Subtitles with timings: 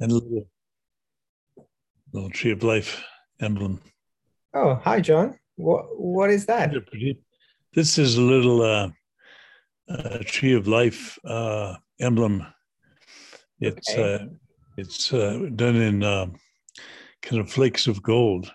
[0.00, 0.48] and a little,
[2.12, 3.02] little tree of life
[3.40, 3.80] emblem.
[4.54, 5.38] Oh, hi, John.
[5.56, 6.72] What what is that?
[7.74, 8.90] This is a little uh,
[9.88, 12.46] uh, tree of life uh, emblem.
[13.60, 14.14] It's okay.
[14.14, 14.26] uh,
[14.76, 16.26] it's uh, done in uh,
[17.22, 18.52] kind of flakes of gold,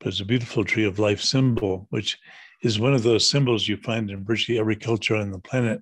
[0.00, 2.18] but it's a beautiful tree of life symbol, which
[2.62, 5.80] is one of those symbols you find in virtually every culture on the planet,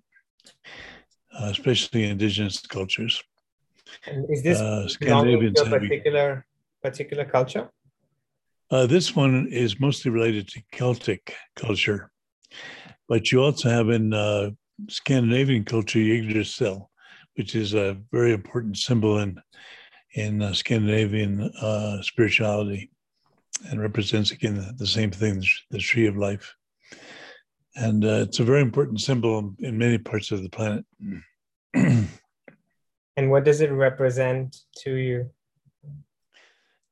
[1.38, 3.22] uh, especially indigenous cultures.
[4.06, 6.46] And is this uh, Scandinavian to a particular
[6.82, 7.70] particular culture?
[8.70, 12.10] Uh, this one is mostly related to Celtic culture,
[13.08, 14.50] but you also have in uh,
[14.88, 16.90] Scandinavian culture Yggdrasil,
[17.36, 19.40] which is a very important symbol in
[20.14, 22.90] in uh, Scandinavian uh, spirituality,
[23.68, 26.54] and represents again the, the, same thing, the tree of life.
[27.74, 30.84] And uh, it's a very important symbol in many parts of the planet.
[33.16, 35.30] and what does it represent to you?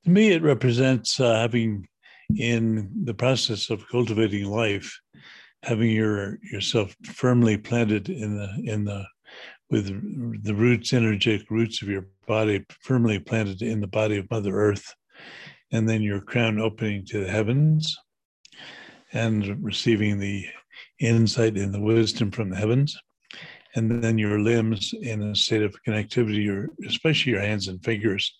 [0.04, 1.88] To me, it represents uh, having,
[2.36, 5.00] in the process of cultivating life,
[5.62, 9.04] having your yourself firmly planted in the in the
[9.70, 9.86] with
[10.44, 14.94] the roots, energetic roots of your body firmly planted in the body of Mother Earth,
[15.70, 17.96] and then your crown opening to the heavens
[19.12, 20.46] and receiving the
[20.98, 22.98] insight and the wisdom from the heavens.
[23.74, 28.32] And then your limbs in a state of connectivity, or especially your hands and fingers,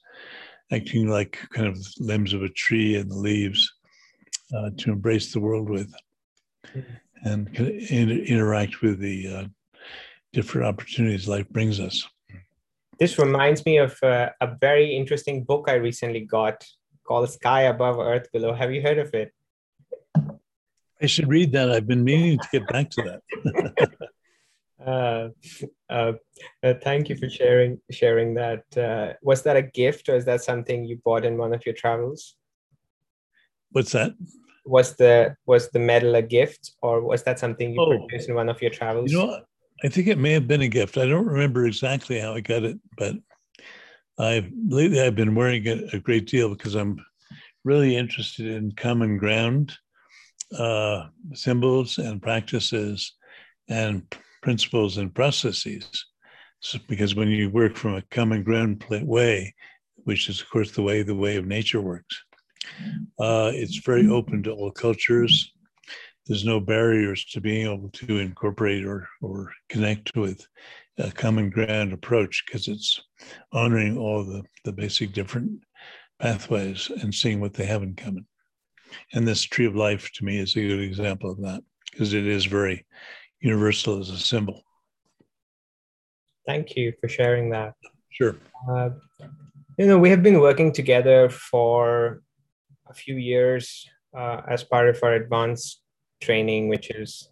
[0.71, 3.73] acting like kind of limbs of a tree and the leaves
[4.57, 5.93] uh, to embrace the world with
[6.75, 6.81] mm-hmm.
[7.25, 9.45] and interact with the uh,
[10.33, 12.07] different opportunities life brings us.
[12.99, 16.65] This reminds me of uh, a very interesting book I recently got
[17.05, 18.55] called Sky Above, Earth Below.
[18.55, 19.33] Have you heard of it?
[21.03, 21.71] I should read that.
[21.71, 23.91] I've been meaning to get back to that.
[24.87, 25.29] uh,
[25.91, 26.13] uh,
[26.63, 28.65] uh, thank you for sharing sharing that.
[28.77, 31.75] Uh, was that a gift, or is that something you bought in one of your
[31.75, 32.37] travels?
[33.71, 34.15] What's that?
[34.65, 38.35] Was the was the medal a gift, or was that something you oh, purchased in
[38.35, 39.11] one of your travels?
[39.11, 39.41] You know,
[39.85, 40.99] I think it may have been a gift.
[40.99, 43.17] I don't remember exactly how I got it, but
[44.19, 47.05] I lately I've been wearing it a great deal because I'm
[47.65, 49.73] really interested in common ground
[50.59, 53.15] uh, symbols and practices
[53.69, 54.03] and
[54.43, 55.89] principles and processes.
[56.61, 59.55] So, because when you work from a common ground way,
[60.05, 62.23] which is of course the way the way of nature works,
[63.19, 65.53] uh, it's very open to all cultures
[66.27, 70.47] there's no barriers to being able to incorporate or, or connect with
[70.99, 73.01] a common ground approach because it's
[73.53, 75.63] honoring all the, the basic different
[76.21, 78.27] pathways and seeing what they have in common.
[79.13, 82.27] And this tree of life to me is a good example of that because it
[82.27, 82.87] is very
[83.43, 84.63] universal as a symbol.
[86.47, 87.75] Thank you for sharing that.
[88.11, 88.37] Sure.
[88.71, 88.91] Uh,
[89.79, 92.23] you know, we have been working together for
[92.89, 95.81] a few years uh, as part of our advanced
[96.21, 97.29] training, which is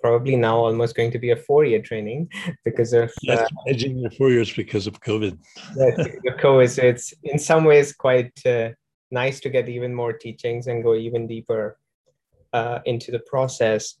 [0.00, 2.28] probably now almost going to be a four-year training
[2.64, 5.38] because of yes, uh, four years because of COVID.
[6.44, 6.68] COVID.
[6.68, 8.70] So it's in some ways quite uh,
[9.10, 11.78] nice to get even more teachings and go even deeper
[12.52, 13.94] uh, into the process.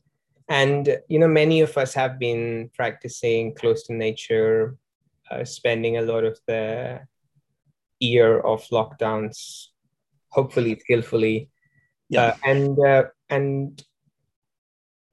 [0.48, 4.76] And you know, many of us have been practicing close to nature,
[5.30, 7.00] uh, spending a lot of the
[8.00, 9.68] year of lockdowns,
[10.28, 11.48] hopefully skillfully.
[12.10, 12.22] Yeah.
[12.22, 13.82] Uh, and uh, and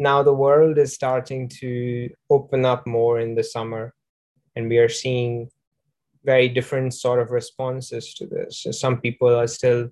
[0.02, 3.94] now the world is starting to open up more in the summer
[4.56, 5.50] and we are seeing
[6.24, 9.90] very different sort of responses to this so some people are still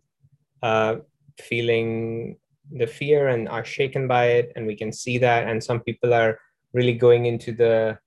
[0.63, 0.95] uh,
[1.39, 2.37] feeling
[2.71, 6.13] the fear and are shaken by it and we can see that and some people
[6.13, 6.39] are
[6.73, 7.97] really going into the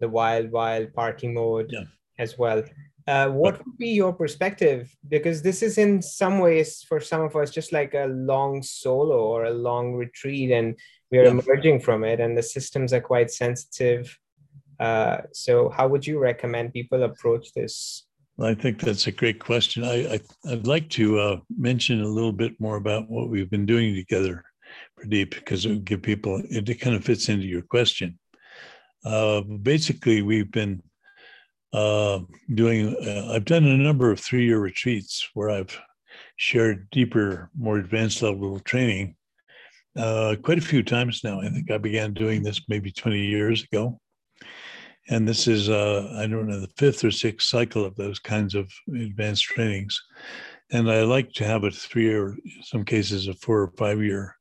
[0.00, 1.84] the wild wild party mode yeah.
[2.18, 2.62] as well
[3.06, 7.36] uh, what would be your perspective because this is in some ways for some of
[7.36, 10.74] us just like a long solo or a long retreat and
[11.10, 11.30] we are yeah.
[11.30, 14.18] emerging from it and the systems are quite sensitive
[14.80, 18.06] uh, so how would you recommend people approach this
[18.40, 22.32] i think that's a great question I, I would like to uh, mention a little
[22.32, 24.44] bit more about what we've been doing together
[24.98, 28.18] Pradeep because it would give people it kind of fits into your question
[29.04, 30.82] uh, basically we've been
[31.72, 32.20] uh,
[32.54, 35.78] doing uh, i've done a number of three-year retreats where i've
[36.36, 39.14] shared deeper more advanced level training
[39.96, 41.40] uh, quite a few times now.
[41.40, 44.00] I think I began doing this maybe 20 years ago.
[45.08, 48.54] And this is, uh, I don't know, the fifth or sixth cycle of those kinds
[48.54, 50.00] of advanced trainings.
[50.72, 54.36] And I like to have a three or some cases a four or five year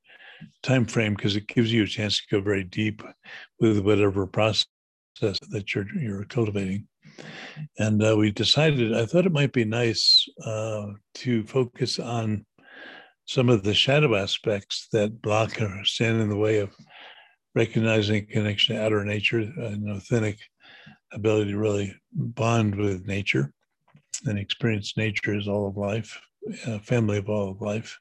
[0.61, 3.03] time frame because it gives you a chance to go very deep
[3.59, 4.65] with whatever process
[5.19, 6.87] that you're, you're cultivating.
[7.77, 12.45] And uh, we decided, I thought it might be nice uh, to focus on
[13.25, 16.73] some of the shadow aspects that block or stand in the way of
[17.55, 20.39] recognizing connection to outer nature, an authentic
[21.13, 23.53] ability to really bond with nature
[24.25, 26.19] and experience nature as all of life,
[26.67, 27.97] a family of all of life.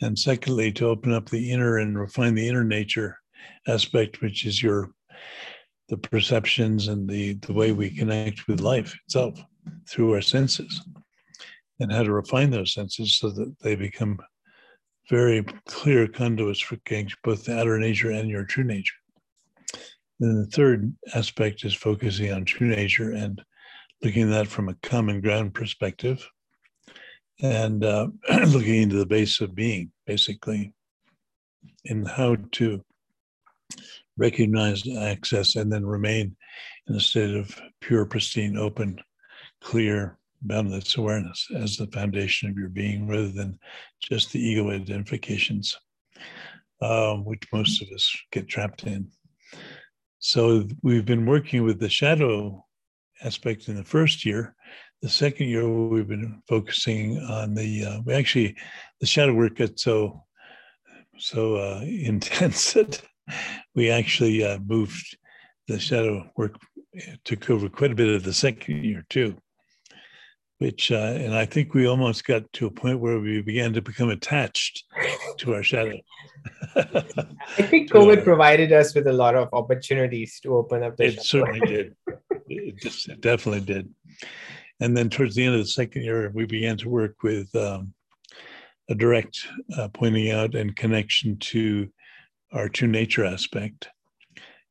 [0.00, 3.18] And secondly, to open up the inner and refine the inner nature
[3.68, 4.90] aspect, which is your
[5.88, 9.38] the perceptions and the, the way we connect with life itself
[9.88, 10.80] through our senses
[11.80, 14.18] and how to refine those senses so that they become
[15.10, 16.78] very clear conduits for
[17.22, 18.94] both the outer nature and your true nature.
[20.20, 23.42] Then the third aspect is focusing on true nature and
[24.02, 26.28] looking at that from a common ground perspective
[27.42, 28.08] and uh,
[28.46, 30.72] looking into the base of being, basically,
[31.86, 32.84] and how to
[34.16, 36.36] recognize, access, and then remain
[36.86, 39.00] in a state of pure, pristine, open,
[39.60, 43.58] clear, boundless awareness as the foundation of your being rather than
[44.00, 45.76] just the ego identifications,
[46.82, 49.10] um, which most of us get trapped in.
[50.26, 52.64] So we've been working with the shadow
[53.22, 54.56] aspect in the first year.
[55.02, 58.56] The second year, we've been focusing on the, uh, we actually,
[59.00, 60.24] the shadow work got so,
[61.18, 63.02] so uh, intense that
[63.74, 65.14] we actually uh, moved
[65.68, 66.56] the shadow work
[67.24, 69.36] took over quite a bit of the second year too
[70.58, 73.82] which uh, and i think we almost got to a point where we began to
[73.82, 74.84] become attached
[75.38, 75.98] to our shadow.
[76.76, 76.82] I
[77.62, 81.10] think covid our, provided us with a lot of opportunities to open up the it
[81.12, 81.22] shadow.
[81.22, 81.96] certainly did.
[82.48, 83.88] It, just, it definitely did.
[84.80, 87.94] And then towards the end of the second year we began to work with um,
[88.88, 89.46] a direct
[89.76, 91.88] uh, pointing out and connection to
[92.52, 93.88] our true nature aspect.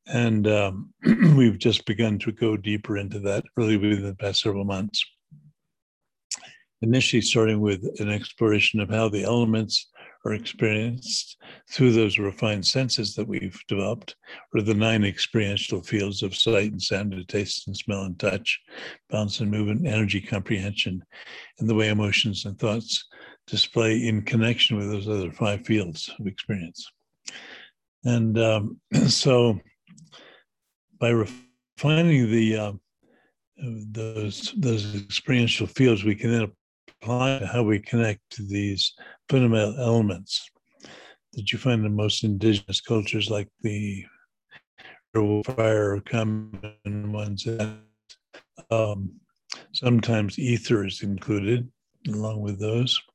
[0.06, 0.94] And um,
[1.36, 5.04] we've just begun to go deeper into that really within the past several months
[6.84, 9.90] initially starting with an exploration of how the elements
[10.26, 11.38] are experienced
[11.70, 14.16] through those refined senses that we've developed,
[14.54, 18.60] or the nine experiential fields of sight and sound and taste and smell and touch,
[19.10, 21.04] balance and movement, energy comprehension,
[21.60, 23.06] and the way emotions and thoughts
[23.48, 26.90] display in connection with those other five fields of experience.
[28.06, 29.60] And um, so
[31.00, 32.72] by refining the uh,
[33.58, 36.52] those those experiential fields, we can then
[37.04, 38.94] apply how we connect to these
[39.30, 40.50] fundamental elements
[41.34, 44.06] that you find in most indigenous cultures, like the
[45.46, 47.46] fire or common ones.
[48.72, 49.12] Um,
[49.74, 51.70] sometimes ether is included
[52.08, 53.00] along with those.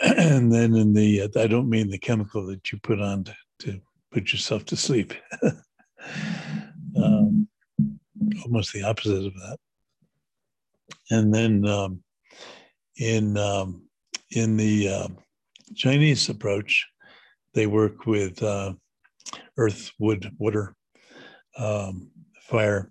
[0.00, 3.80] And then in the, I don't mean the chemical that you put on to, to
[4.12, 5.12] put yourself to sleep.
[6.96, 7.48] um,
[8.44, 9.58] almost the opposite of that.
[11.10, 12.04] And then um,
[12.98, 13.82] in um,
[14.32, 15.08] in the uh,
[15.74, 16.86] Chinese approach,
[17.54, 18.74] they work with uh,
[19.56, 20.74] earth, wood, water,
[21.56, 22.10] um,
[22.42, 22.90] fire,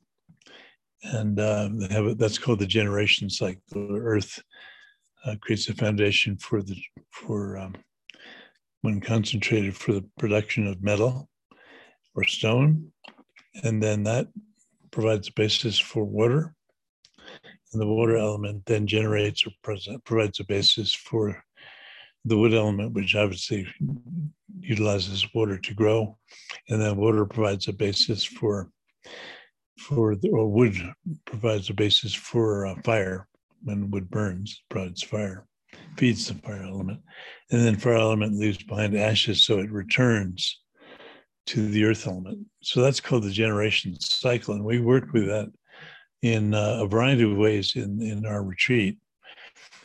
[1.03, 3.61] and uh, they have a, that's called the generation cycle.
[3.75, 4.41] Earth
[5.25, 6.77] uh, creates a foundation for the
[7.11, 7.75] for um,
[8.81, 11.29] when concentrated for the production of metal
[12.15, 12.91] or stone,
[13.63, 14.27] and then that
[14.91, 16.55] provides a basis for water
[17.71, 19.51] and the water element then generates or
[20.03, 21.43] provides a basis for
[22.25, 23.67] the wood element, which obviously
[24.59, 26.17] utilizes water to grow,
[26.69, 28.69] and then water provides a basis for
[29.77, 30.75] for the, or wood
[31.25, 33.27] provides a basis for fire.
[33.63, 35.47] When wood burns provides fire
[35.97, 37.01] feeds the fire element.
[37.51, 40.61] And then fire element leaves behind ashes so it returns
[41.47, 42.45] to the earth element.
[42.61, 45.47] So that's called the generation cycle and we work with that
[46.21, 48.97] in uh, a variety of ways in, in our retreat.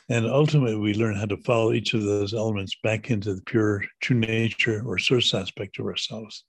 [0.08, 3.84] And ultimately, we learn how to follow each of those elements back into the pure
[4.00, 6.44] true nature or source aspect of ourselves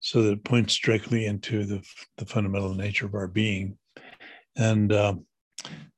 [0.00, 1.82] so that it points directly into the,
[2.16, 3.76] the fundamental nature of our being.
[4.56, 5.14] And uh,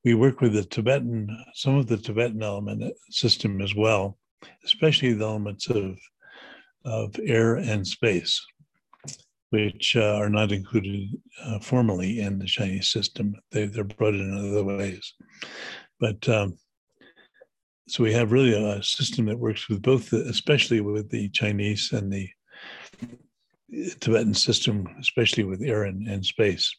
[0.05, 4.19] we work with the Tibetan, some of the Tibetan element system as well,
[4.65, 5.99] especially the elements of,
[6.85, 8.45] of air and space
[9.53, 11.11] which uh, are not included
[11.45, 13.35] uh, formally in the Chinese system.
[13.51, 15.13] They, they're brought in other ways.
[16.01, 16.57] But um,
[17.87, 21.93] so we have really a system that works with both, the, especially with the Chinese
[21.93, 22.31] and the
[24.01, 26.75] Tibetan system, especially with air and, and space.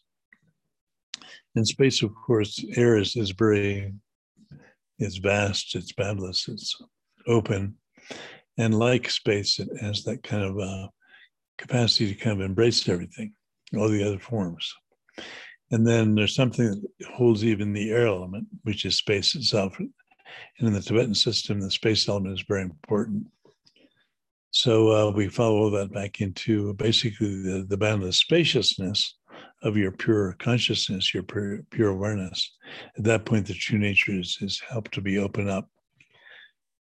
[1.56, 3.94] In space, of course, air is, is very,
[4.98, 6.76] it's vast, it's boundless, it's
[7.28, 7.76] open.
[8.58, 10.88] And like space, it has that kind of uh,
[11.64, 13.34] capacity to kind of embrace everything,
[13.78, 14.74] all the other forms.
[15.72, 19.80] And then there's something that holds even the air element, which is space itself.
[19.80, 19.90] And
[20.60, 23.26] in the Tibetan system, the space element is very important.
[24.52, 29.16] So uh, we follow that back into basically the, the boundless spaciousness
[29.64, 32.56] of your pure consciousness, your pure, pure awareness.
[32.98, 35.70] At that point, the true nature is, is helped to be opened up.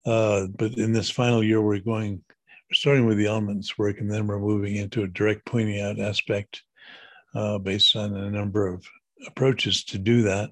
[0.04, 2.22] Uh, but in this final year, we're going,
[2.74, 6.62] starting with the elements work, and then we're moving into a direct pointing out aspect
[7.34, 8.84] uh, based on a number of
[9.26, 10.50] approaches to do that.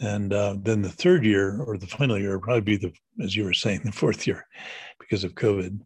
[0.00, 2.92] And uh, then the third year or the final year probably be the,
[3.22, 4.46] as you were saying, the fourth year
[4.98, 5.80] because of COVID.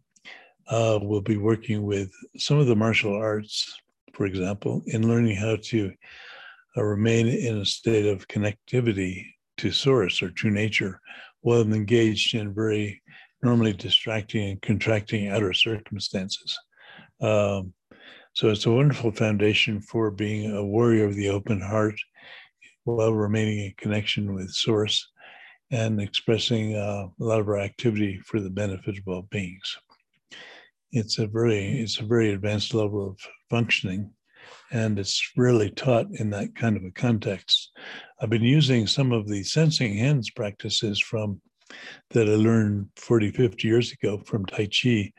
[0.67, 3.79] Uh, we'll be working with some of the martial arts,
[4.13, 5.91] for example, in learning how to
[6.77, 9.25] uh, remain in a state of connectivity
[9.57, 10.99] to source or true nature
[11.41, 13.01] while engaged in very
[13.43, 16.57] normally distracting and contracting outer circumstances.
[17.21, 17.73] Um,
[18.33, 21.95] so it's a wonderful foundation for being a warrior of the open heart
[22.83, 25.07] while remaining in connection with source
[25.69, 29.77] and expressing uh, a lot of our activity for the benefit of all beings.
[30.91, 33.17] It's a very it's a very advanced level of
[33.49, 34.11] functioning,
[34.71, 37.71] and it's really taught in that kind of a context.
[38.21, 41.41] I've been using some of the sensing hands practices from
[42.11, 45.11] that I learned 40, 50 years ago from Tai Chi,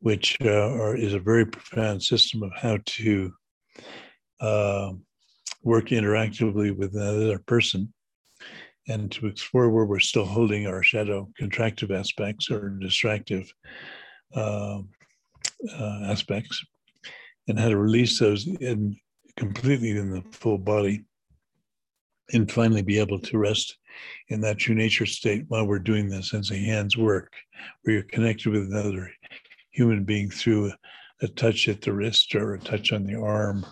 [0.00, 3.32] which uh, are, is a very profound system of how to
[4.40, 4.92] uh,
[5.62, 7.92] work interactively with another person
[8.88, 13.52] and to explore where we're still holding our shadow contractive aspects or distractive
[14.36, 14.78] uh,
[15.78, 16.64] uh, aspects
[17.48, 18.96] and how to release those in
[19.36, 21.04] completely in the full body
[22.32, 23.76] and finally be able to rest
[24.28, 27.32] in that true nature state while we're doing this sensing hands work
[27.82, 29.10] where you're connected with another
[29.70, 30.76] human being through a,
[31.22, 33.64] a, touch at the wrist or a touch on the arm,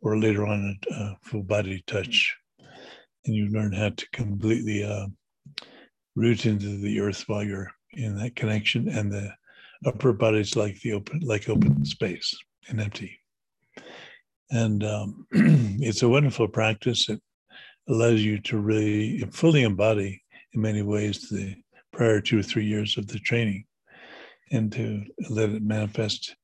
[0.00, 2.34] or later on a, a full body touch.
[3.26, 5.06] And you learn how to completely uh,
[6.14, 8.88] root into the earth while you're in that connection.
[8.88, 9.30] And the
[9.84, 12.34] upper body's like the open, like open space
[12.68, 13.18] and empty.
[14.50, 17.08] And um, it's a wonderful practice.
[17.08, 17.20] It
[17.90, 20.22] allows you to really fully embody,
[20.54, 21.56] in many ways, the
[21.92, 23.64] prior two or three years of the training
[24.52, 26.36] and to let it manifest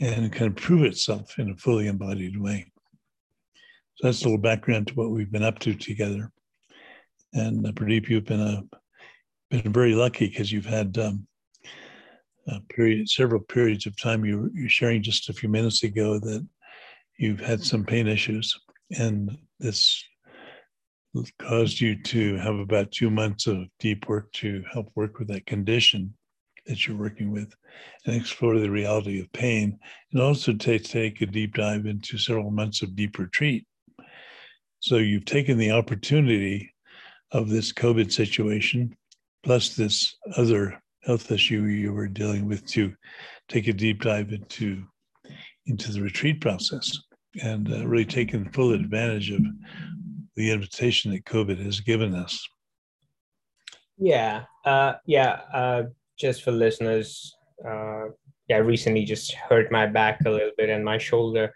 [0.00, 2.66] and kind of prove itself in a fully embodied way.
[3.96, 6.30] So that's a little background to what we've been up to together.
[7.34, 8.62] And uh, Pradeep, you've been a
[9.50, 11.26] been very lucky because you've had um,
[12.48, 14.24] a period, several periods of time.
[14.24, 16.46] You were sharing just a few minutes ago that
[17.18, 18.58] you've had some pain issues,
[18.98, 20.02] and this
[21.38, 25.46] caused you to have about two months of deep work to help work with that
[25.46, 26.14] condition
[26.66, 27.54] that you're working with
[28.06, 29.78] and explore the reality of pain
[30.12, 33.66] and also to take a deep dive into several months of deep retreat.
[34.80, 36.72] So you've taken the opportunity
[37.32, 38.96] of this COVID situation
[39.42, 42.94] plus this other health issue you were dealing with to
[43.48, 44.84] take a deep dive into
[45.66, 46.98] into the retreat process
[47.42, 49.40] and uh, really taking full advantage of
[50.36, 52.46] the invitation that COVID has given us.
[53.98, 55.40] Yeah, uh, yeah.
[55.52, 55.82] Uh,
[56.18, 57.34] just for listeners,
[57.64, 58.06] uh,
[58.48, 61.52] yeah, I recently just hurt my back a little bit and my shoulder,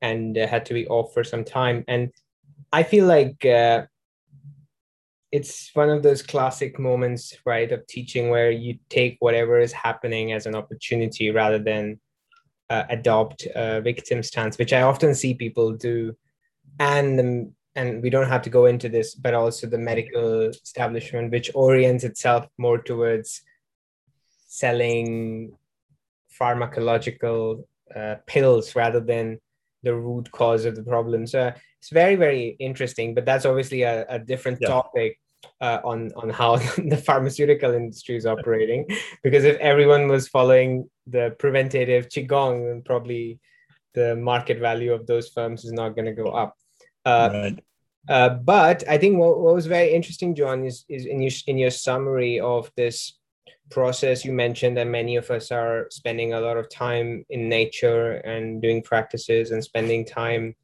[0.00, 1.84] and uh, had to be off for some time.
[1.88, 2.10] And
[2.72, 3.86] I feel like uh,
[5.32, 10.32] it's one of those classic moments, right, of teaching where you take whatever is happening
[10.32, 12.00] as an opportunity rather than
[12.70, 16.16] uh, adopt a victim stance, which I often see people do.
[16.78, 21.50] And and we don't have to go into this, but also the medical establishment, which
[21.54, 23.42] orients itself more towards
[24.46, 25.56] selling
[26.38, 27.64] pharmacological
[27.94, 29.38] uh, pills rather than
[29.82, 31.26] the root cause of the problem.
[31.26, 34.68] So it's very, very interesting, but that's obviously a, a different yeah.
[34.68, 35.18] topic
[35.60, 38.86] uh, on, on how the pharmaceutical industry is operating.
[39.22, 43.40] Because if everyone was following the preventative Qigong, then probably
[43.94, 46.56] the market value of those firms is not going to go up.
[47.04, 47.64] Uh, right.
[48.08, 51.56] Uh, but I think what, what was very interesting, John, is, is in your in
[51.56, 53.18] your summary of this
[53.70, 58.12] process you mentioned that many of us are spending a lot of time in nature
[58.12, 60.54] and doing practices and spending time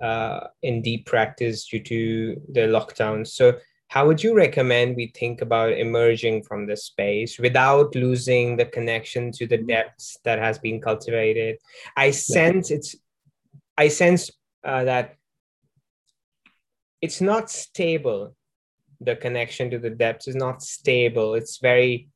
[0.00, 3.28] uh, in deep practice due to the lockdowns.
[3.28, 8.66] So how would you recommend we think about emerging from this space without losing the
[8.66, 11.58] connection to the depths that has been cultivated?
[11.96, 12.96] I sense it's
[13.76, 14.30] i sense
[14.64, 15.16] uh, that
[17.04, 18.34] it's not stable.
[18.98, 21.34] The connection to the depths is not stable.
[21.34, 22.08] It's very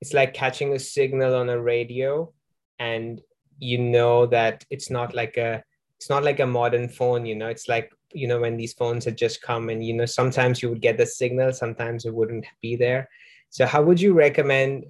[0.00, 2.32] it's like catching a signal on a radio
[2.78, 3.20] and
[3.58, 5.62] you know that it's not like a
[5.98, 7.48] it's not like a modern phone you know?
[7.48, 10.70] It's like you know when these phones had just come and you know sometimes you
[10.70, 13.10] would get the signal sometimes it wouldn't be there.
[13.50, 14.86] So how would you recommend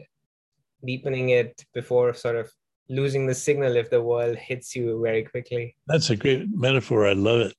[0.85, 2.49] deepening it before sort of
[2.89, 5.75] losing the signal if the world hits you very quickly?
[5.89, 7.09] That's a great metaphor.
[7.09, 7.55] I love it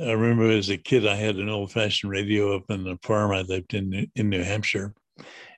[0.00, 3.42] i remember as a kid i had an old-fashioned radio up in the farm i
[3.42, 4.94] lived in in new hampshire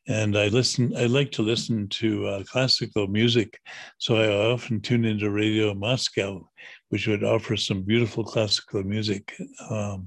[0.08, 0.96] and I listen.
[0.96, 3.61] I like to listen to uh, classical music,
[3.99, 6.49] so I often tune into Radio Moscow,
[6.88, 9.32] which would offer some beautiful classical music
[9.70, 10.06] um,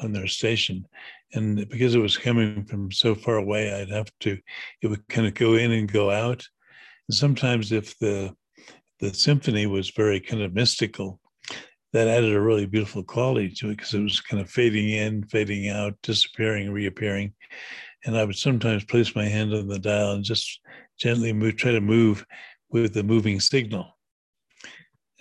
[0.00, 0.86] on their station.
[1.32, 4.38] And because it was coming from so far away, I'd have to.
[4.82, 6.46] It would kind of go in and go out.
[7.08, 8.34] And sometimes, if the
[9.00, 11.18] the symphony was very kind of mystical,
[11.94, 15.24] that added a really beautiful quality to it because it was kind of fading in,
[15.24, 17.32] fading out, disappearing, reappearing
[18.04, 20.60] and I would sometimes place my hand on the dial and just
[20.98, 22.24] gently move, try to move
[22.70, 23.96] with the moving signal.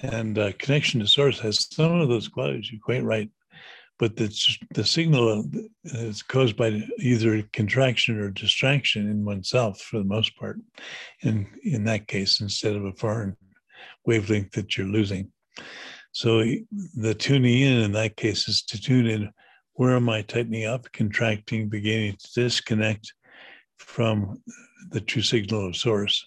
[0.01, 2.69] And uh, connection to source has some of those qualities.
[2.71, 3.29] You're quite right,
[3.99, 4.27] but the
[4.73, 5.45] the signal
[5.85, 10.59] is caused by either contraction or distraction in oneself for the most part.
[11.21, 13.37] In in that case, instead of a foreign
[14.05, 15.31] wavelength that you're losing.
[16.13, 16.43] So
[16.95, 19.31] the tuning in in that case is to tune in
[19.73, 23.11] where am I tightening up, contracting, beginning to disconnect
[23.79, 24.41] from
[24.91, 26.23] the true signal of source?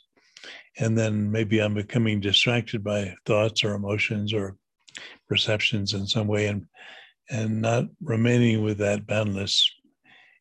[0.78, 4.56] And then maybe I'm becoming distracted by thoughts or emotions or
[5.28, 6.66] perceptions in some way and
[7.30, 9.68] and not remaining with that boundless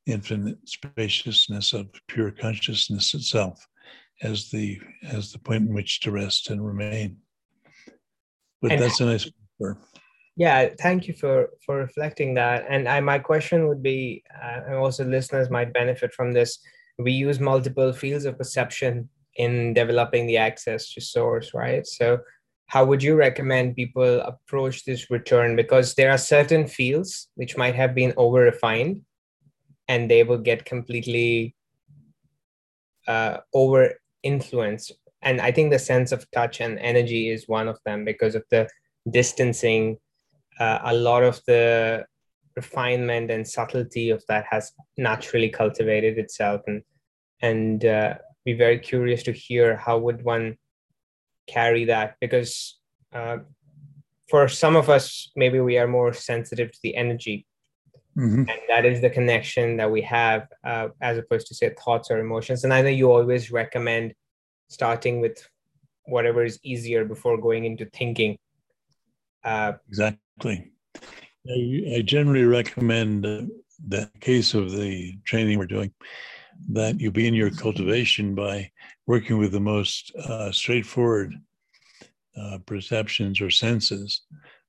[0.06, 3.66] infinite spaciousness of pure consciousness itself
[4.22, 7.18] as the as the point in which to rest and remain.
[8.62, 9.78] But and that's a nice word
[10.36, 12.66] yeah thank you for for reflecting that.
[12.70, 16.60] And I, my question would be uh, and also listeners might benefit from this.
[16.98, 21.86] We use multiple fields of perception in developing the access to source right?
[21.88, 22.20] So
[22.68, 25.56] how would you recommend people approach this return?
[25.56, 29.02] Because there are certain fields which might have been over refined
[29.88, 31.56] and they will get completely
[33.08, 34.94] uh, over influenced
[35.26, 38.44] and i think the sense of touch and energy is one of them because of
[38.52, 38.68] the
[39.12, 39.98] distancing
[40.60, 42.06] uh, a lot of the
[42.56, 46.62] refinement and subtlety of that has naturally cultivated itself.
[46.68, 46.82] And
[47.42, 50.58] and uh, be very curious to hear how would one
[51.48, 52.80] carry that because
[53.14, 53.38] uh,
[54.30, 57.46] for some of us maybe we are more sensitive to the energy.
[58.18, 58.48] Mm-hmm.
[58.48, 62.20] and that is the connection that we have uh, as opposed to say thoughts or
[62.20, 62.64] emotions.
[62.64, 64.14] And i know you always recommend
[64.68, 65.48] starting with
[66.06, 68.38] whatever is easier before going into thinking
[69.46, 70.72] uh, exactly.
[71.48, 73.44] I, I generally recommend uh,
[73.88, 75.92] the case of the training we're doing
[76.72, 78.72] that you be in your cultivation by
[79.06, 81.36] working with the most uh, straightforward
[82.36, 84.22] uh, perceptions or senses,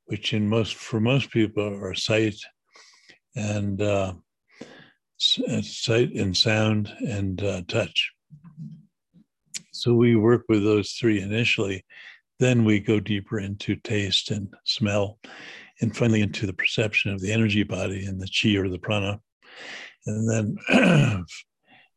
[0.06, 2.36] which in most for most people are sight
[3.34, 4.12] and uh,
[5.48, 8.12] uh sight and sound and uh, touch.
[9.76, 11.84] So we work with those three initially,
[12.38, 15.18] then we go deeper into taste and smell,
[15.80, 19.20] and finally into the perception of the energy body and the chi or the prana.
[20.06, 20.56] And then,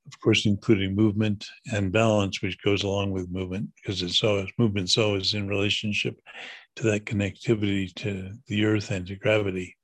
[0.08, 4.89] of course, including movement and balance, which goes along with movement, because it's always movement
[4.89, 6.20] so is in relationship
[6.78, 9.76] to that connectivity to the earth and to gravity.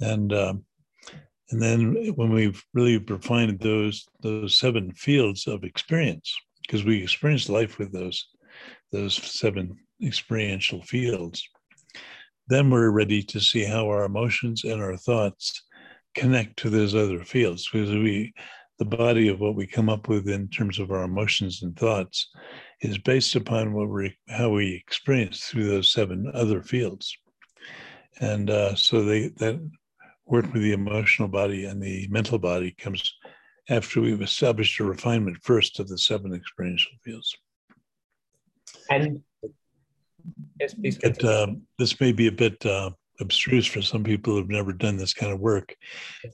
[0.00, 0.64] And um,
[1.50, 6.34] and then when we've really refined those those seven fields of experience,
[6.68, 8.28] because we experience life with those
[8.92, 11.42] those seven experiential fields.
[12.48, 15.64] Then we're ready to see how our emotions and our thoughts
[16.14, 18.32] connect to those other fields because we
[18.78, 22.30] the body of what we come up with in terms of our emotions and thoughts
[22.80, 27.16] is based upon what we how we experience through those seven other fields
[28.20, 29.60] and uh, so they that
[30.26, 33.14] work with the emotional body and the mental body comes
[33.70, 37.36] after we've established a refinement first of the seven experiential fields
[38.90, 39.22] and
[40.60, 40.98] yes, please.
[41.02, 44.96] It, uh, this may be a bit uh, abstruse for some people who've never done
[44.96, 45.74] this kind of work.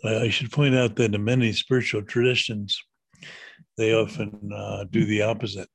[0.04, 2.78] I should point out that in many spiritual traditions,
[3.76, 5.68] they often uh, do the opposite.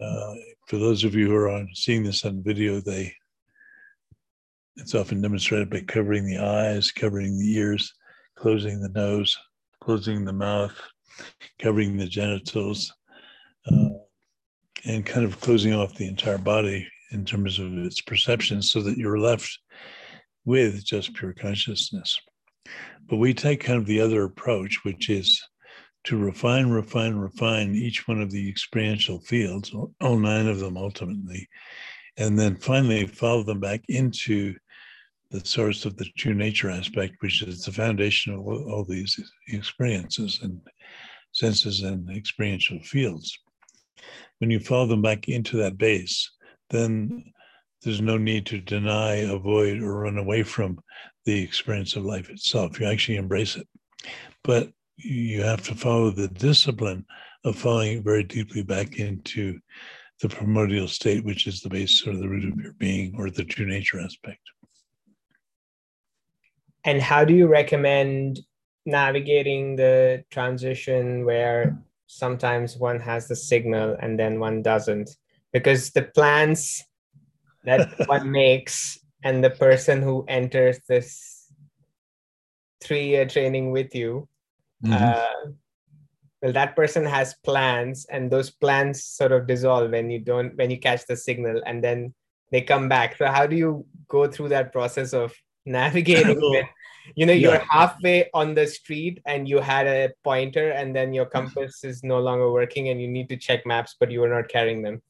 [0.00, 0.34] Uh,
[0.66, 3.14] for those of you who are on, seeing this on video, they
[4.76, 7.92] it's often demonstrated by covering the eyes, covering the ears,
[8.36, 9.36] closing the nose,
[9.82, 10.80] closing the mouth,
[11.58, 12.92] covering the genitals,
[13.66, 13.88] uh,
[14.84, 18.96] and kind of closing off the entire body in terms of its perception so that
[18.96, 19.58] you're left
[20.44, 22.16] with just pure consciousness.
[23.08, 25.42] But we take kind of the other approach, which is
[26.04, 31.48] to refine, refine, refine each one of the experiential fields, all nine of them ultimately,
[32.16, 34.54] and then finally follow them back into
[35.32, 39.18] the source of the true nature aspect, which is the foundation of all, these
[39.48, 40.60] experiences and
[41.32, 43.38] senses and experiential fields.
[44.38, 46.30] When you follow them back into that base,
[46.68, 47.32] then
[47.82, 50.78] there's no need to deny, avoid, or run away from
[51.24, 52.78] the experience of life itself.
[52.78, 53.66] You actually embrace it.
[54.44, 57.06] But you have to follow the discipline
[57.44, 59.58] of falling very deeply back into
[60.20, 63.44] the primordial state, which is the base or the root of your being or the
[63.44, 64.40] true nature aspect.
[66.84, 68.40] And how do you recommend
[68.84, 75.10] navigating the transition where sometimes one has the signal and then one doesn't?
[75.52, 76.82] Because the plans
[77.64, 81.46] that one makes and the person who enters this
[82.82, 84.28] three year training with you
[84.84, 84.92] mm-hmm.
[84.92, 85.52] uh,
[86.42, 90.70] well that person has plans and those plans sort of dissolve when you don't when
[90.70, 92.12] you catch the signal and then
[92.50, 95.32] they come back so how do you go through that process of
[95.64, 96.66] navigating with
[97.14, 97.66] you know you're yeah.
[97.68, 102.20] halfway on the street and you had a pointer and then your compass is no
[102.20, 105.02] longer working and you need to check maps but you are not carrying them.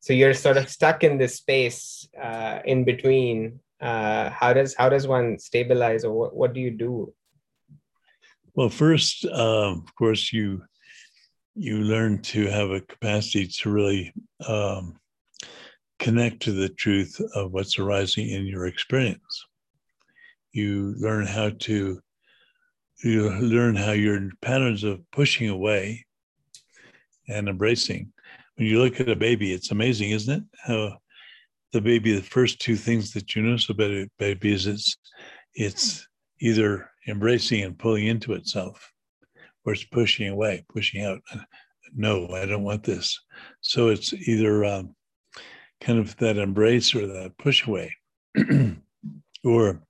[0.00, 3.60] So you're sort of stuck in this space uh, in between.
[3.80, 7.12] Uh, how does how does one stabilize or what, what do you do?
[8.54, 10.62] Well first uh, of course you
[11.54, 14.12] you learn to have a capacity to really
[14.46, 14.98] um,
[15.98, 19.46] connect to the truth of what's arising in your experience
[20.52, 22.00] you learn how to
[23.02, 26.04] you learn how your patterns of pushing away
[27.28, 28.12] and embracing
[28.56, 30.96] when you look at a baby it's amazing isn't it how
[31.72, 34.96] the baby, the first two things that you notice about a baby is it's
[35.54, 36.06] it's
[36.40, 38.92] either embracing and pulling into itself,
[39.64, 41.20] or it's pushing away, pushing out.
[41.94, 43.18] No, I don't want this.
[43.60, 44.94] So it's either um,
[45.80, 47.94] kind of that embrace or that push away,
[49.44, 49.82] or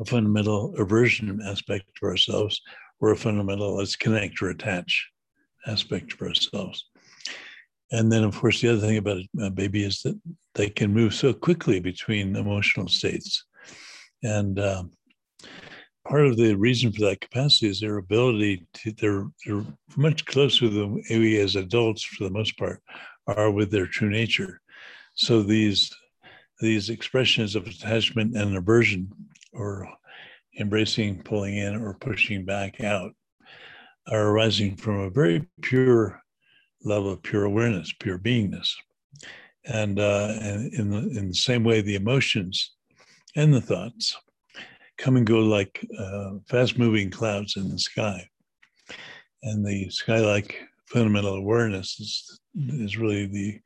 [0.00, 2.60] a fundamental aversion aspect to ourselves,
[3.00, 5.08] or a fundamental let's connect or attach
[5.66, 6.86] aspect to ourselves.
[7.92, 10.18] And then, of course, the other thing about a baby is that
[10.54, 13.44] they can move so quickly between emotional states.
[14.22, 14.92] And um,
[16.06, 19.64] part of the reason for that capacity is their ability to, they're, they're
[19.96, 22.80] much closer than we as adults, for the most part,
[23.26, 24.60] are with their true nature.
[25.14, 25.90] So these,
[26.60, 29.10] these expressions of attachment and aversion,
[29.52, 29.88] or
[30.58, 33.12] embracing, pulling in, or pushing back out,
[34.08, 36.20] are arising from a very pure
[36.82, 38.72] level of pure awareness, pure beingness.
[39.66, 42.74] And, uh, and in, the, in the same way, the emotions
[43.36, 44.16] and the thoughts
[44.98, 48.26] come and go like uh, fast moving clouds in the sky.
[49.42, 53.60] And the sky like fundamental awareness is, is really the,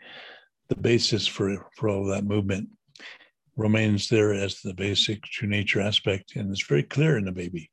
[0.68, 2.68] the basis for, for all that movement
[3.56, 7.70] remains there as the basic true nature aspect and it's very clear in the baby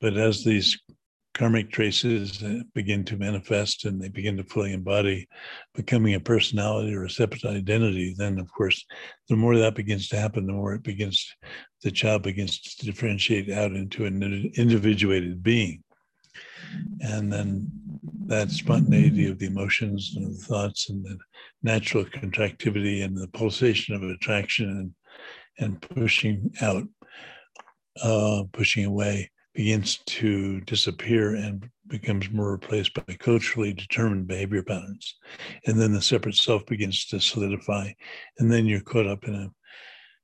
[0.00, 0.78] but as these
[1.34, 5.26] karmic traces uh, begin to manifest and they begin to fully embody
[5.74, 8.84] becoming a personality or a separate identity, then of course,
[9.28, 11.34] the more that begins to happen, the more it begins,
[11.82, 14.22] the child begins to differentiate out into an
[14.56, 15.82] individuated being.
[17.00, 17.70] And then
[18.26, 21.18] that spontaneity of the emotions and the thoughts and the
[21.62, 24.94] natural contractivity and the pulsation of attraction and,
[25.58, 26.84] and pushing out,
[28.02, 35.16] uh, pushing away begins to disappear and becomes more replaced by culturally determined behavior patterns.
[35.66, 37.90] And then the separate self begins to solidify.
[38.38, 39.50] And then you're caught up in a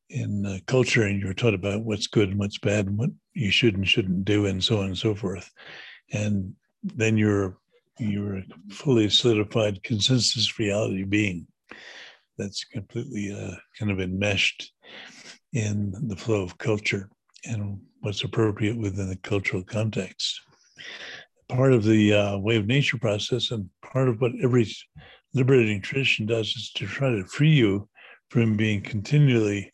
[0.09, 3.51] in a culture and you're taught about what's good and what's bad and what you
[3.51, 5.51] should and shouldn't do and so on and so forth.
[6.13, 7.57] And then you're
[7.99, 11.47] you're a fully solidified consensus reality being
[12.37, 14.73] that's completely uh, kind of enmeshed
[15.53, 17.09] in the flow of culture
[17.47, 20.41] and what's appropriate within the cultural context.
[21.49, 24.67] Part of the uh, way of nature process and part of what every
[25.33, 27.89] liberating tradition does is to try to free you
[28.31, 29.73] from being continually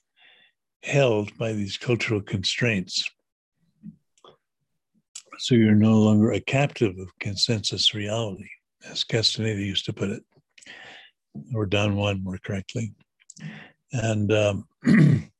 [0.83, 3.09] held by these cultural constraints.
[5.39, 8.49] So you're no longer a captive of consensus reality,
[8.89, 10.23] as Castaneda used to put it,
[11.55, 12.95] or Don Juan more correctly.
[13.93, 14.69] And um,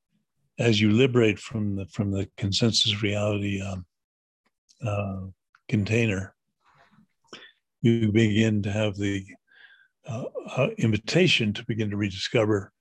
[0.59, 3.87] as you liberate from the from the consensus reality um,
[4.85, 5.21] uh,
[5.69, 6.35] container,
[7.83, 9.25] you begin to have the
[10.07, 10.25] uh,
[10.57, 12.73] uh, invitation to begin to rediscover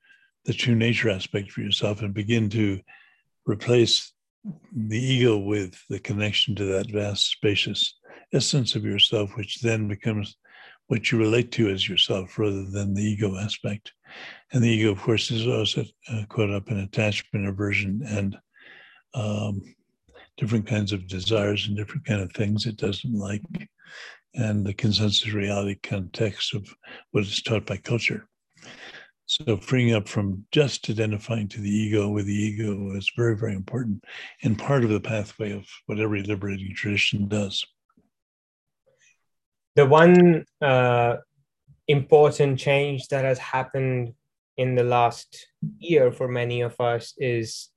[0.46, 2.80] the true nature aspect for yourself and begin to
[3.46, 4.14] replace
[4.76, 8.00] the ego with the connection to that vast, spacious
[8.34, 10.38] essence of yourself, which then becomes
[10.88, 13.94] what you relate to as yourself rather than the ego aspect.
[14.52, 18.38] And the ego, of course, is also uh, caught up in attachment, aversion, and
[19.14, 19.62] um,
[20.38, 23.42] different kinds of desires and different kind of things it doesn't like,
[24.34, 26.68] and the consensus reality context of
[27.12, 28.28] what is taught by culture.
[29.32, 33.54] So freeing up from just identifying to the ego with the ego is very, very
[33.54, 34.04] important
[34.44, 37.66] and part of the pathway of what every liberating tradition does.
[39.78, 41.16] The one uh,
[41.88, 44.16] important change that has happened
[44.58, 45.48] in the last
[45.80, 47.70] year for many of us is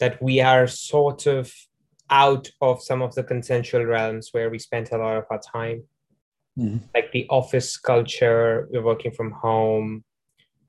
[0.00, 1.54] that we are sort of
[2.10, 5.84] out of some of the consensual realms where we spent a lot of our time.
[6.58, 6.78] Mm-hmm.
[6.92, 10.02] Like the office culture, we're working from home,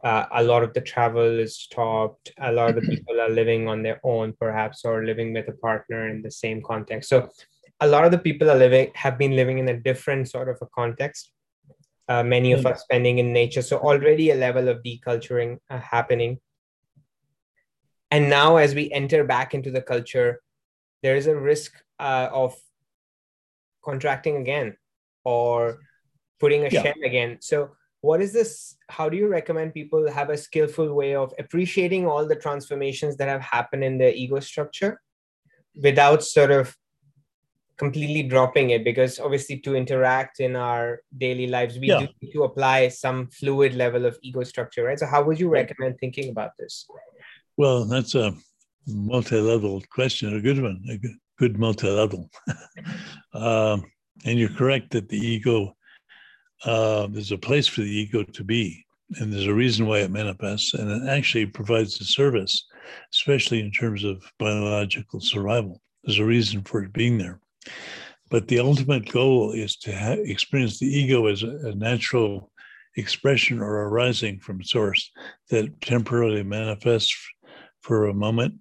[0.04, 2.32] uh, a lot of the travel is stopped.
[2.40, 5.54] A lot of the people are living on their own perhaps or living with a
[5.54, 7.10] partner in the same context.
[7.10, 7.30] So
[7.80, 10.58] a lot of the people are living have been living in a different sort of
[10.62, 11.32] a context.
[12.10, 12.68] Uh, many of mm-hmm.
[12.68, 13.62] us spending in nature.
[13.62, 16.40] So already a level of deculturing uh, happening.
[18.12, 20.42] And now as we enter back into the culture
[21.04, 22.56] there is a risk uh, of
[23.84, 24.76] contracting again
[25.24, 25.80] or
[26.40, 26.94] putting a yeah.
[27.04, 27.38] again.
[27.42, 32.06] So what is this how do you recommend people have a skillful way of appreciating
[32.06, 35.02] all the transformations that have happened in their ego structure
[35.82, 36.76] without sort of
[37.78, 38.84] completely dropping it?
[38.84, 42.00] Because obviously to interact in our daily lives we yeah.
[42.00, 45.00] do need to apply some fluid level of ego structure right?
[45.00, 46.86] So how would you recommend thinking about this?
[47.58, 48.34] Well that's a
[48.86, 52.30] multi-level question a good one a good, good multi-level.
[53.34, 53.84] Um,
[54.26, 55.77] and you're correct that the ego
[56.66, 58.86] uh, there's a place for the ego to be,
[59.18, 62.66] and there's a reason why it manifests, and it actually provides a service,
[63.14, 65.82] especially in terms of biological survival.
[66.04, 67.40] There's a reason for it being there.
[68.30, 72.52] But the ultimate goal is to ha- experience the ego as a, a natural
[72.96, 75.12] expression or arising from source
[75.50, 77.16] that temporarily manifests
[77.82, 78.56] for a moment,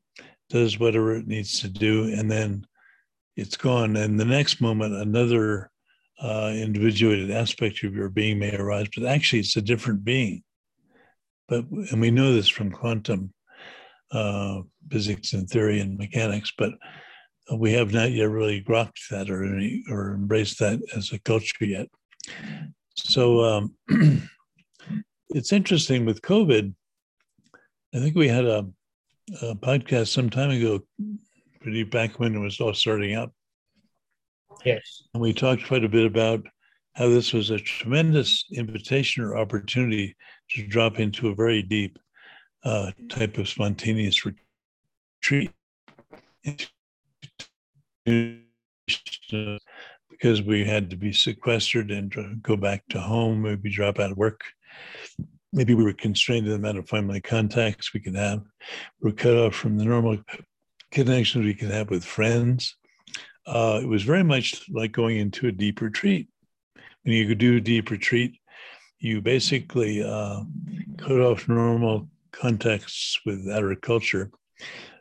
[0.50, 2.64] does whatever it needs to do, and then
[3.36, 3.96] it's gone.
[3.96, 5.70] And the next moment, another
[6.20, 10.42] uh, individuated aspect of your being may arise, but actually it's a different being.
[11.48, 13.32] But and we know this from quantum
[14.10, 16.72] uh, physics and theory and mechanics, but
[17.54, 21.64] we have not yet really grokked that or any, or embraced that as a culture
[21.64, 21.88] yet.
[22.94, 23.76] So um,
[25.30, 26.74] it's interesting with COVID.
[27.94, 28.66] I think we had a,
[29.42, 30.80] a podcast some time ago,
[31.60, 33.32] pretty back when it was all starting up,
[34.66, 35.04] Yes.
[35.14, 36.44] And we talked quite a bit about
[36.94, 40.16] how this was a tremendous invitation or opportunity
[40.50, 42.00] to drop into a very deep
[42.64, 44.26] uh, type of spontaneous
[45.22, 45.52] retreat.
[50.10, 54.16] Because we had to be sequestered and go back to home, maybe drop out of
[54.16, 54.40] work.
[55.52, 58.40] Maybe we were constrained to the amount of family contacts we could have.
[59.00, 60.18] We we're cut off from the normal
[60.90, 62.74] connections we could have with friends
[63.46, 66.28] uh, it was very much like going into a deep retreat.
[67.02, 68.38] When you could do a deep retreat,
[68.98, 70.42] you basically uh,
[70.98, 74.30] cut off normal contacts with outer culture.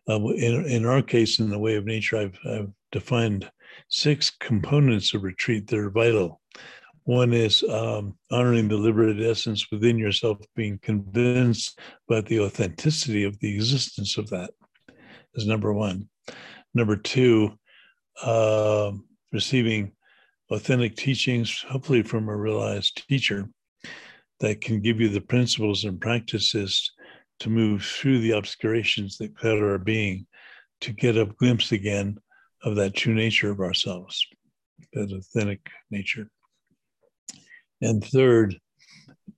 [0.08, 3.50] Uh, in, in our case, in the way of nature, I've, I've defined
[3.90, 6.42] six components of retreat that are vital.
[7.06, 11.80] One is um, honoring the liberated essence within yourself, being convinced
[12.10, 14.52] about the authenticity of the existence of that
[15.36, 16.10] is number one.
[16.74, 17.58] Number two,
[18.24, 18.92] uh,
[19.32, 19.92] receiving
[20.52, 23.50] authentic teachings, hopefully from a realized teacher
[24.40, 26.92] that can give you the principles and practices
[27.40, 30.26] to move through the obscurations that cloud our being
[30.82, 32.18] to get a glimpse again
[32.64, 34.26] of that true nature of ourselves,
[34.94, 35.60] that authentic
[35.92, 36.30] nature.
[37.82, 38.60] And third,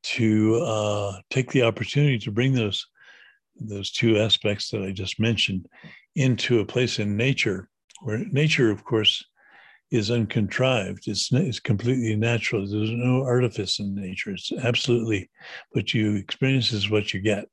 [0.04, 2.86] to uh, take the opportunity to bring those
[3.60, 5.66] those two aspects that I just mentioned
[6.16, 7.70] into a place in nature
[8.02, 9.24] where nature, of course,
[9.92, 11.08] is uncontrived.
[11.08, 12.68] It's, it's completely natural.
[12.68, 14.32] There's no artifice in nature.
[14.32, 15.30] It's absolutely
[15.72, 17.48] what you experience is what you get.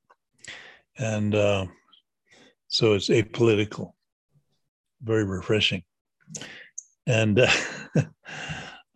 [0.97, 1.67] And uh,
[2.67, 3.93] so it's apolitical,
[5.01, 5.83] very refreshing.
[7.07, 7.51] And uh,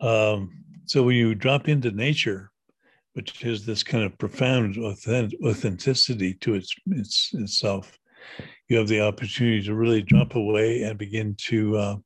[0.00, 2.50] um, so when you drop into nature,
[3.14, 7.98] which has this kind of profound authenticity to its, its itself,
[8.68, 11.96] you have the opportunity to really drop away and begin to uh,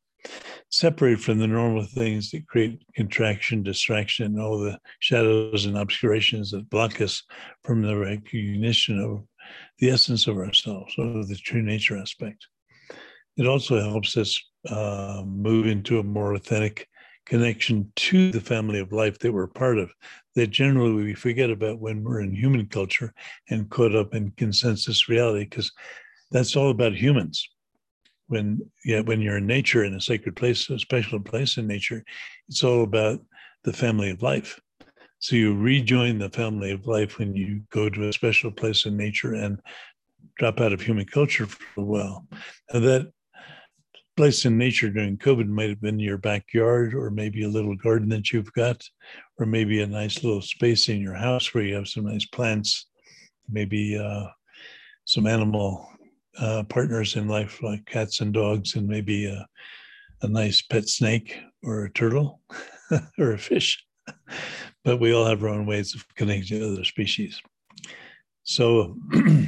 [0.71, 6.51] separate from the normal things that create contraction, distraction, and all the shadows and obscurations
[6.51, 7.23] that block us
[7.63, 9.25] from the recognition of
[9.79, 12.47] the essence of ourselves, or the true nature aspect.
[13.37, 16.89] It also helps us uh, move into a more authentic
[17.27, 19.91] connection to the family of life that we're part of
[20.35, 23.15] that generally we forget about when we're in human culture
[23.49, 25.73] and caught up in consensus reality because
[26.35, 27.49] that's all about humans.
[28.27, 32.03] When yeah when you're in nature in a sacred place a special place in nature
[32.49, 33.21] it's all about
[33.63, 34.61] the family of life.
[35.21, 38.97] So you rejoin the family of life when you go to a special place in
[38.97, 39.59] nature and
[40.37, 42.27] drop out of human culture for a while.
[42.71, 43.13] And that
[44.17, 48.09] place in nature during COVID might have been your backyard or maybe a little garden
[48.11, 48.83] that you've got,
[49.39, 52.87] or maybe a nice little space in your house where you have some nice plants,
[53.49, 54.27] maybe uh,
[55.07, 55.89] some animal
[56.39, 59.47] uh, partners in life like cats and dogs, and maybe a,
[60.23, 62.41] a nice pet snake or a turtle
[63.19, 63.83] or a fish.
[64.85, 67.41] but we all have our own ways of connecting to other species.
[68.43, 68.97] So,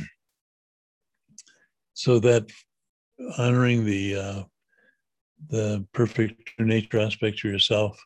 [1.94, 2.50] so that
[3.38, 4.42] honoring the uh,
[5.48, 7.98] the perfect nature aspect of yourself,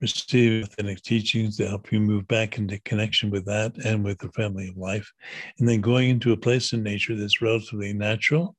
[0.00, 4.30] receive authentic teachings to help you move back into connection with that and with the
[4.32, 5.10] family of life.
[5.58, 8.56] And then going into a place in nature that's relatively natural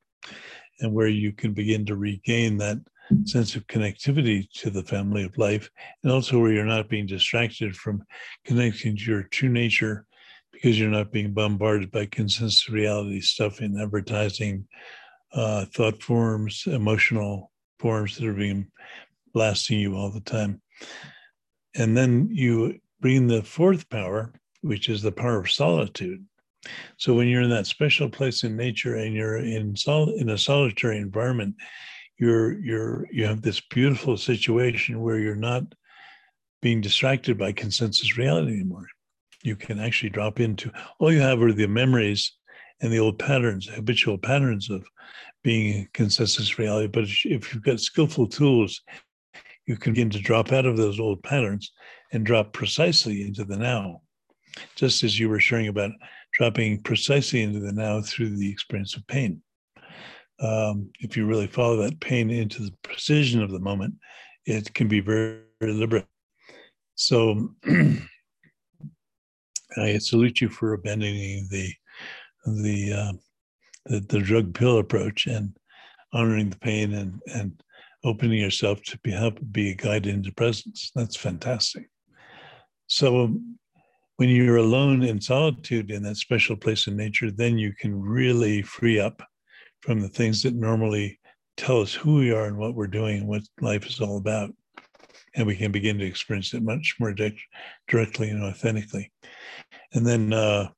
[0.80, 2.78] and where you can begin to regain that
[3.26, 5.70] sense of connectivity to the family of life,
[6.04, 8.04] and also where you're not being distracted from
[8.46, 10.06] connecting to your true nature
[10.52, 14.66] because you're not being bombarded by consensus reality stuff in advertising,
[15.34, 18.68] uh, thought forms, emotional forms that are being
[19.34, 20.62] blasting you all the time.
[21.76, 26.26] And then you bring the fourth power, which is the power of solitude.
[26.98, 30.38] So when you're in that special place in nature and you're in sol- in a
[30.38, 31.56] solitary environment,
[32.20, 35.64] you're you're you have this beautiful situation where you're not
[36.62, 38.86] being distracted by consensus reality anymore.
[39.42, 42.32] You can actually drop into all you have are the memories
[42.82, 44.86] and the old patterns, habitual patterns of
[45.44, 46.88] being consensus reality.
[46.88, 48.82] But if you've got skillful tools,
[49.66, 51.72] you can begin to drop out of those old patterns
[52.12, 54.02] and drop precisely into the now.
[54.76, 55.92] Just as you were sharing about
[56.34, 59.42] dropping precisely into the now through the experience of pain.
[60.42, 63.94] Um, if you really follow that pain into the precision of the moment,
[64.46, 66.08] it can be very, very liberating.
[66.96, 67.50] So
[69.78, 71.72] I salute you for abandoning the
[72.46, 73.14] the uh,
[73.86, 75.56] the, the drug pill approach and
[76.14, 77.62] honoring the pain and and
[78.04, 80.92] opening yourself to be help be a guide into presence.
[80.96, 81.90] That's fantastic.
[82.88, 83.38] So
[84.18, 88.62] when you're alone in solitude in that special place in nature, then you can really
[88.62, 89.22] free up
[89.82, 91.20] from the things that normally
[91.58, 94.52] tell us who we are and what we're doing and what life is all about.
[95.36, 97.16] And we can begin to experience it much more
[97.88, 99.12] directly and authentically.
[99.94, 100.70] And then uh,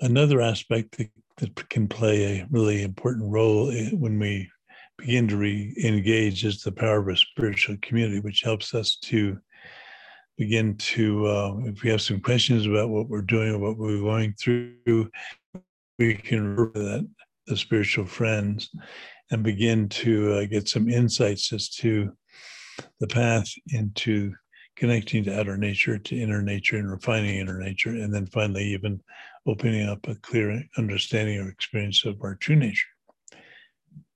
[0.00, 4.50] another aspect that that can play a really important role when we
[5.02, 9.36] begin to re-engage is the power of a spiritual community, which helps us to
[10.38, 13.98] begin to, uh, if we have some questions about what we're doing or what we're
[13.98, 15.10] going through,
[15.98, 17.08] we can refer that
[17.48, 18.70] the spiritual friends
[19.32, 22.12] and begin to uh, get some insights as to
[23.00, 24.32] the path into
[24.76, 29.00] connecting to outer nature, to inner nature, and refining inner nature, and then finally even
[29.48, 32.86] opening up a clear understanding or experience of our true nature.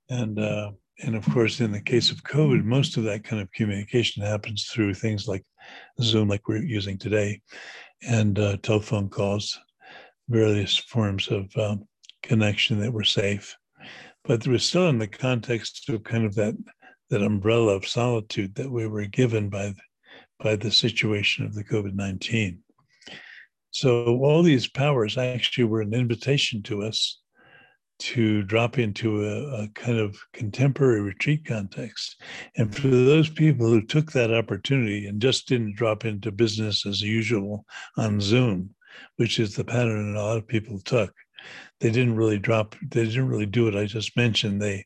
[0.09, 0.71] And uh,
[1.03, 4.65] and of course, in the case of COVID, most of that kind of communication happens
[4.65, 5.45] through things like
[6.01, 7.41] Zoom, like we're using today,
[8.03, 9.59] and uh, telephone calls,
[10.29, 11.85] various forms of um,
[12.23, 13.57] connection that were safe.
[14.25, 16.55] But there was still in the context of kind of that
[17.11, 19.75] that umbrella of solitude that we were given by
[20.43, 22.61] by the situation of the COVID nineteen.
[23.71, 27.21] So all these powers actually were an invitation to us
[27.99, 32.21] to drop into a, a, kind of contemporary retreat context.
[32.57, 37.01] And for those people who took that opportunity and just didn't drop into business as
[37.01, 37.65] usual
[37.97, 38.71] on Zoom,
[39.17, 41.13] which is the pattern a lot of people took,
[41.81, 44.61] they didn't really drop, they didn't really do what I just mentioned.
[44.61, 44.85] They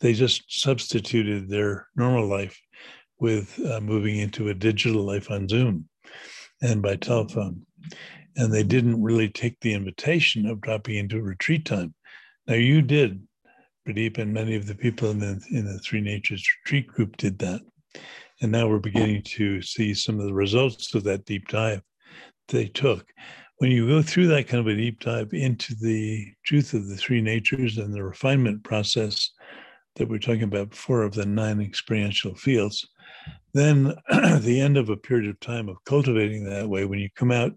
[0.00, 2.58] they just substituted their normal life
[3.18, 5.88] with uh, moving into a digital life on Zoom
[6.62, 7.66] and by telephone
[8.36, 11.94] and they didn't really take the invitation of dropping into retreat time.
[12.50, 13.22] Now you did,
[13.86, 17.38] Pradeep, and many of the people in the in the Three Natures retreat group did
[17.38, 17.60] that,
[18.42, 21.80] and now we're beginning to see some of the results of that deep dive
[22.48, 23.06] they took.
[23.58, 26.96] When you go through that kind of a deep dive into the truth of the
[26.96, 29.30] three natures and the refinement process
[29.94, 32.84] that we're talking about before of the nine experiential fields,
[33.54, 37.10] then at the end of a period of time of cultivating that way, when you
[37.14, 37.52] come out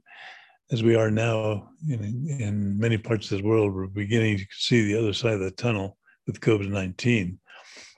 [0.74, 4.84] as we are now in, in many parts of the world, we're beginning to see
[4.84, 7.38] the other side of the tunnel with COVID 19.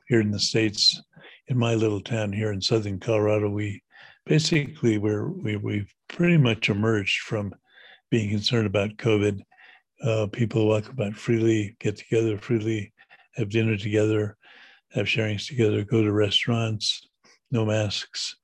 [0.10, 1.02] Here in the States,
[1.48, 3.82] in my little town here in southern Colorado, we
[4.26, 7.56] basically we we've pretty much emerged from
[8.12, 9.40] being concerned about COVID.
[10.04, 12.92] Uh, people walk about freely, get together freely,
[13.36, 14.36] have dinner together,
[14.92, 17.08] have sharings together, go to restaurants,
[17.52, 18.36] no masks,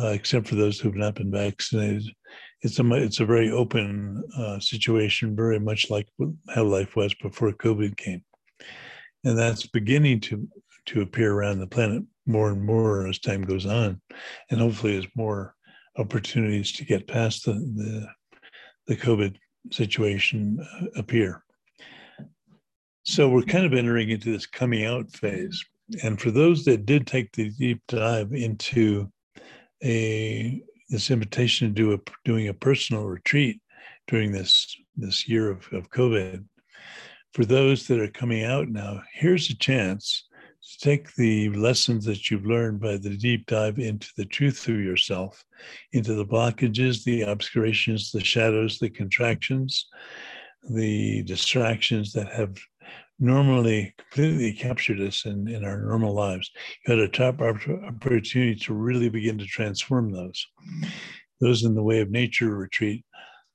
[0.00, 2.04] uh, except for those who have not been vaccinated.
[2.62, 6.08] It's a it's a very open uh, situation, very much like
[6.54, 8.24] how life was before COVID came,
[9.24, 10.48] and that's beginning to
[10.86, 14.00] to appear around the planet more and more as time goes on,
[14.50, 15.54] and hopefully as more
[15.98, 18.06] opportunities to get past the the,
[18.88, 19.36] the COVID
[19.70, 21.44] situation uh, appear.
[23.04, 25.64] So we're kind of entering into this coming out phase.
[26.02, 29.10] And for those that did take the deep dive into
[29.82, 33.60] a this invitation to do a doing a personal retreat
[34.06, 36.44] during this this year of, of COVID,
[37.32, 40.26] for those that are coming out now, here's a chance
[40.62, 44.76] to take the lessons that you've learned by the deep dive into the truth of
[44.76, 45.44] yourself,
[45.92, 49.86] into the blockages, the obscurations, the shadows, the contractions,
[50.70, 52.56] the distractions that have
[53.18, 56.50] normally completely captured us in, in our normal lives.
[56.86, 60.46] You had a top opportunity to really begin to transform those.
[61.40, 63.04] Those in the Way of Nature retreat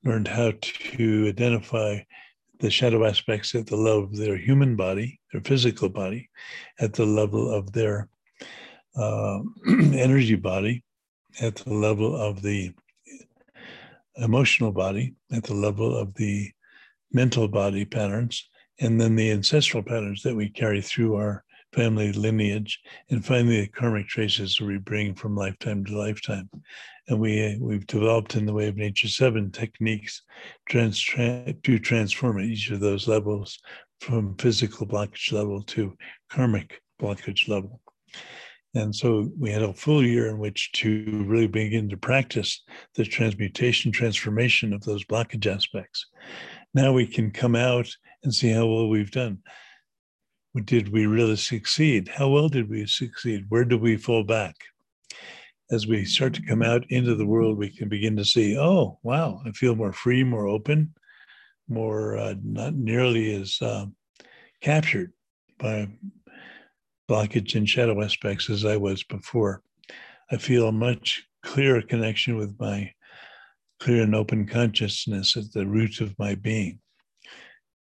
[0.04, 2.00] learned how to identify
[2.60, 6.28] the shadow aspects at the level of their human body, their physical body,
[6.78, 8.08] at the level of their
[8.96, 10.84] uh, energy body,
[11.40, 12.72] at the level of the
[14.16, 16.50] emotional body, at the level of the
[17.12, 18.48] mental body patterns,
[18.80, 23.66] and then the ancestral patterns that we carry through our family lineage, and finally the
[23.68, 26.48] karmic traces we bring from lifetime to lifetime.
[27.08, 30.22] And we we've developed in the way of nature seven techniques
[30.68, 33.58] trans, to transform at each of those levels
[34.00, 35.96] from physical blockage level to
[36.30, 37.80] karmic blockage level.
[38.74, 42.62] And so we had a full year in which to really begin to practice
[42.96, 46.06] the transmutation, transformation of those blockage aspects.
[46.72, 47.88] Now we can come out
[48.24, 49.38] and see how well we've done.
[50.64, 52.08] Did we really succeed?
[52.08, 53.46] How well did we succeed?
[53.48, 54.56] Where do we fall back?
[55.70, 58.98] As we start to come out into the world, we can begin to see, oh,
[59.02, 60.94] wow, I feel more free, more open,
[61.68, 63.86] more uh, not nearly as uh,
[64.60, 65.12] captured
[65.58, 65.88] by
[67.08, 69.62] blockage and shadow aspects as I was before.
[70.30, 72.92] I feel a much clearer connection with my
[73.80, 76.80] clear and open consciousness at the root of my being.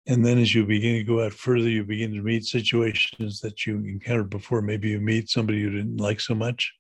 [0.08, 3.68] And then as you begin to go out further, you begin to meet situations that
[3.68, 4.62] you encountered before.
[4.62, 6.74] Maybe you meet somebody you didn't like so much,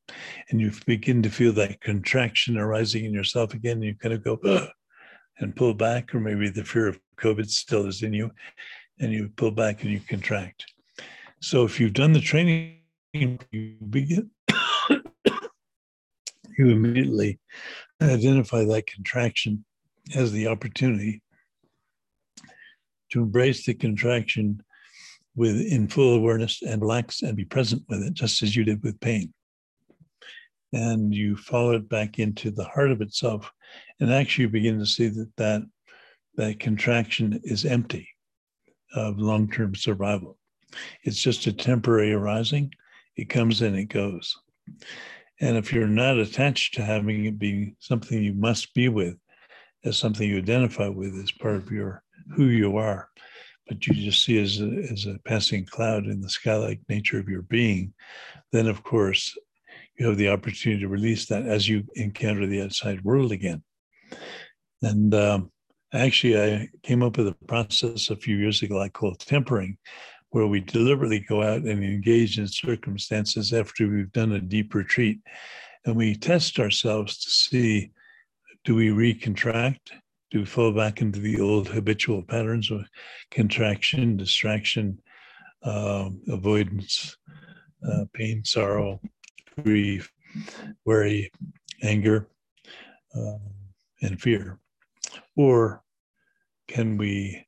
[0.50, 3.78] and you begin to feel that contraction arising in yourself again.
[3.78, 4.68] And you kind of go Ugh,
[5.38, 8.32] and pull back, or maybe the fear of COVID still is in you,
[9.00, 10.66] and you pull back and you contract.
[11.42, 12.78] So if you've done the training,
[13.14, 14.32] you begin,
[14.90, 17.40] you immediately
[18.02, 19.64] identify that contraction
[20.16, 21.22] as the opportunity
[23.12, 24.62] to embrace the contraction
[25.36, 28.84] with in full awareness and relax and be present with it, just as you did
[28.84, 29.34] with pain.
[30.74, 33.52] And you follow it back into the heart of itself,
[34.00, 35.62] and actually you begin to see that that,
[36.36, 38.08] that contraction is empty
[38.96, 40.38] of long-term survival.
[41.04, 42.74] It's just a temporary arising.
[43.18, 44.38] It comes and it goes.
[45.42, 49.16] And if you're not attached to having it be something you must be with,
[49.84, 52.04] as something you identify with as part of your
[52.36, 53.10] who you are,
[53.68, 57.20] but you just see as a, as a passing cloud in the sky like nature
[57.20, 57.94] of your being,
[58.52, 59.38] then of course
[59.98, 63.64] you have the opportunity to release that as you encounter the outside world again.
[64.82, 65.52] And um,
[65.94, 69.78] actually, I came up with a process a few years ago I call tempering,
[70.32, 75.20] where we deliberately go out and engage in circumstances after we've done a deep retreat.
[75.86, 77.92] And we test ourselves to see
[78.64, 79.92] do we recontract?
[80.32, 82.86] Do we fall back into the old habitual patterns of
[83.32, 85.02] contraction, distraction,
[85.62, 87.18] uh, avoidance,
[87.86, 89.02] uh, pain, sorrow,
[89.62, 90.10] grief,
[90.86, 91.30] worry,
[91.84, 92.30] anger,
[93.14, 93.40] uh,
[94.02, 94.58] and fear?
[95.36, 95.84] Or
[96.70, 97.46] can we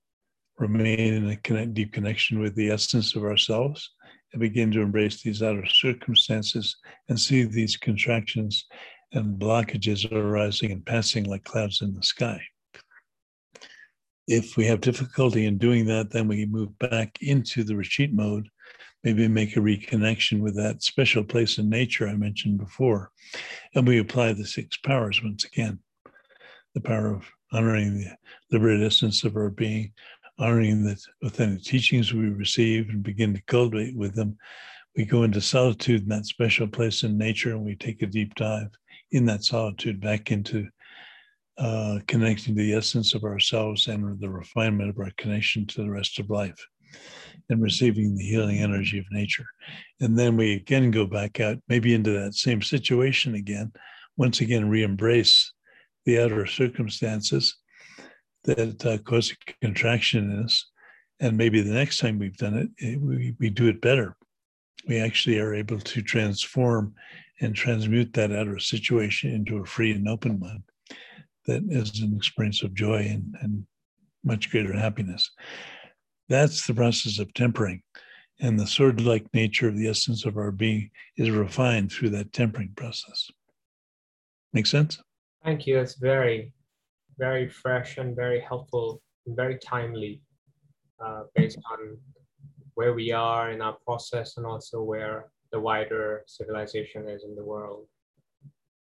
[0.58, 3.92] remain in a connect, deep connection with the essence of ourselves
[4.34, 6.76] and begin to embrace these outer circumstances
[7.08, 8.66] and see these contractions
[9.14, 12.42] and blockages arising and passing like clouds in the sky.
[14.28, 18.50] If we have difficulty in doing that, then we move back into the retreat mode,
[19.04, 23.12] maybe make a reconnection with that special place in nature I mentioned before.
[23.76, 25.80] And we apply the six powers once again
[26.74, 28.18] the power of honoring the
[28.52, 29.94] liberated essence of our being,
[30.40, 34.38] honoring the authentic teachings we receive and begin to cultivate with them
[34.96, 38.36] we go into solitude in that special place in nature and we take a deep
[38.36, 38.70] dive
[39.12, 40.68] in that solitude back into
[41.58, 45.90] uh, connecting to the essence of ourselves and the refinement of our connection to the
[45.90, 46.58] rest of life
[47.50, 49.46] and receiving the healing energy of nature.
[50.00, 53.72] And then we again go back out, maybe into that same situation again,
[54.18, 55.52] once again re embrace
[56.06, 57.56] the outer circumstances
[58.44, 60.70] that uh, cause a contraction in us.
[61.20, 64.18] And maybe the next time we've done it, it we, we do it better.
[64.88, 66.96] We actually are able to transform
[67.40, 70.64] and transmute that outer situation into a free and open one
[71.46, 73.66] that is an experience of joy and, and
[74.24, 75.30] much greater happiness.
[76.30, 77.82] That's the process of tempering.
[78.40, 82.34] And the sword like nature of the essence of our being is refined through that
[82.34, 83.30] tempering process.
[84.54, 85.02] Make sense?
[85.44, 85.80] Thank you.
[85.80, 86.54] It's very,
[87.18, 90.22] very fresh and very helpful and very timely
[91.04, 91.98] uh, based on
[92.76, 97.44] where we are in our process and also where the wider civilization is in the
[97.44, 97.86] world.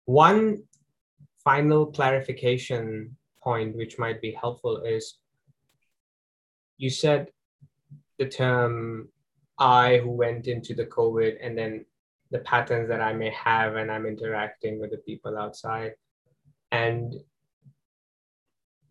[0.06, 0.62] One
[1.44, 5.18] final clarification point, which might be helpful, is
[6.78, 7.30] you said
[8.18, 9.08] the term
[9.58, 11.84] I who went into the COVID and then
[12.30, 15.92] the patterns that I may have when I'm interacting with the people outside.
[16.70, 17.14] And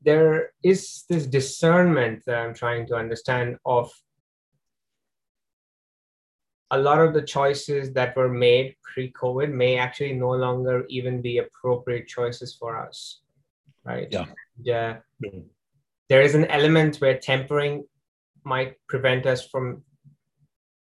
[0.03, 3.91] there is this discernment that I'm trying to understand of
[6.71, 11.37] a lot of the choices that were made pre-COVID may actually no longer even be
[11.37, 13.19] appropriate choices for us,
[13.83, 14.07] right?
[14.09, 14.25] Yeah.
[14.63, 14.97] Yeah.
[15.23, 15.47] Mm-hmm.
[16.07, 17.85] There is an element where tempering
[18.43, 19.83] might prevent us from.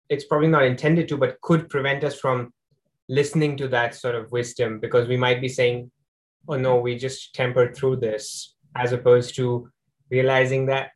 [0.09, 2.53] It's probably not intended to, but could prevent us from
[3.07, 5.91] listening to that sort of wisdom because we might be saying,
[6.47, 9.69] "Oh no, we just tempered through this," as opposed to
[10.09, 10.91] realizing that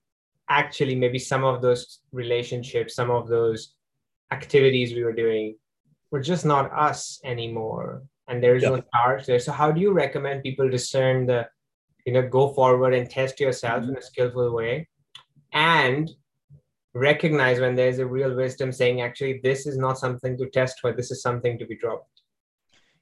[0.50, 3.76] actually maybe some of those relationships, some of those
[4.32, 5.56] activities we were doing
[6.12, 8.04] were just not us anymore.
[8.28, 9.40] And there's no charge there.
[9.40, 11.48] So how do you recommend people discern the
[12.06, 13.92] you know go forward and test yourself mm-hmm.
[13.92, 14.88] in a skillful way?
[15.54, 16.10] And
[16.94, 20.92] recognize when there's a real wisdom saying actually this is not something to test for.
[20.92, 22.22] This is something to be dropped.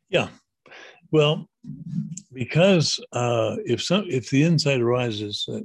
[0.10, 0.30] Yeah.
[1.12, 1.48] Well
[2.34, 5.64] because uh, if some if the insight arises that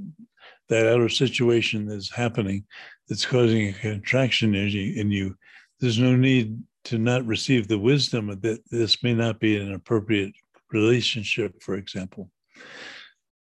[0.68, 2.64] that outer situation is happening
[3.08, 5.34] that's causing a contraction energy in you,
[5.80, 10.32] there's no need to not receive the wisdom that this may not be an appropriate
[10.72, 12.30] relationship, for example.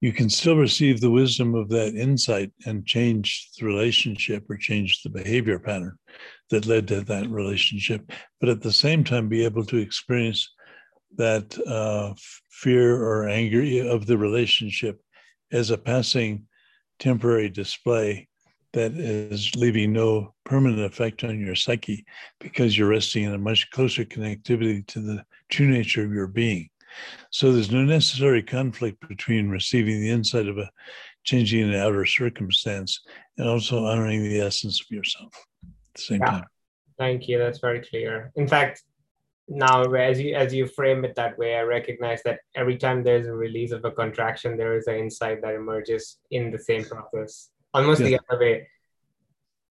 [0.00, 5.02] You can still receive the wisdom of that insight and change the relationship or change
[5.02, 5.96] the behavior pattern
[6.50, 8.10] that led to that relationship,
[8.40, 10.52] but at the same time be able to experience
[11.16, 12.14] that uh,
[12.50, 15.00] fear or anger of the relationship
[15.50, 16.46] as a passing
[16.98, 18.28] temporary display
[18.72, 22.04] that is leaving no permanent effect on your psyche
[22.40, 26.68] because you're resting in a much closer connectivity to the true nature of your being.
[27.30, 30.70] So there's no necessary conflict between receiving the insight of a
[31.24, 33.00] changing an outer circumstance
[33.36, 35.32] and also honoring the essence of yourself
[35.64, 36.30] at the same yeah.
[36.30, 36.44] time.
[36.98, 37.38] Thank you.
[37.38, 38.32] That's very clear.
[38.36, 38.82] In fact,
[39.48, 43.26] now as you as you frame it that way, I recognize that every time there's
[43.26, 47.50] a release of a contraction, there is an insight that emerges in the same process
[47.76, 48.08] almost yeah.
[48.08, 48.68] the other way.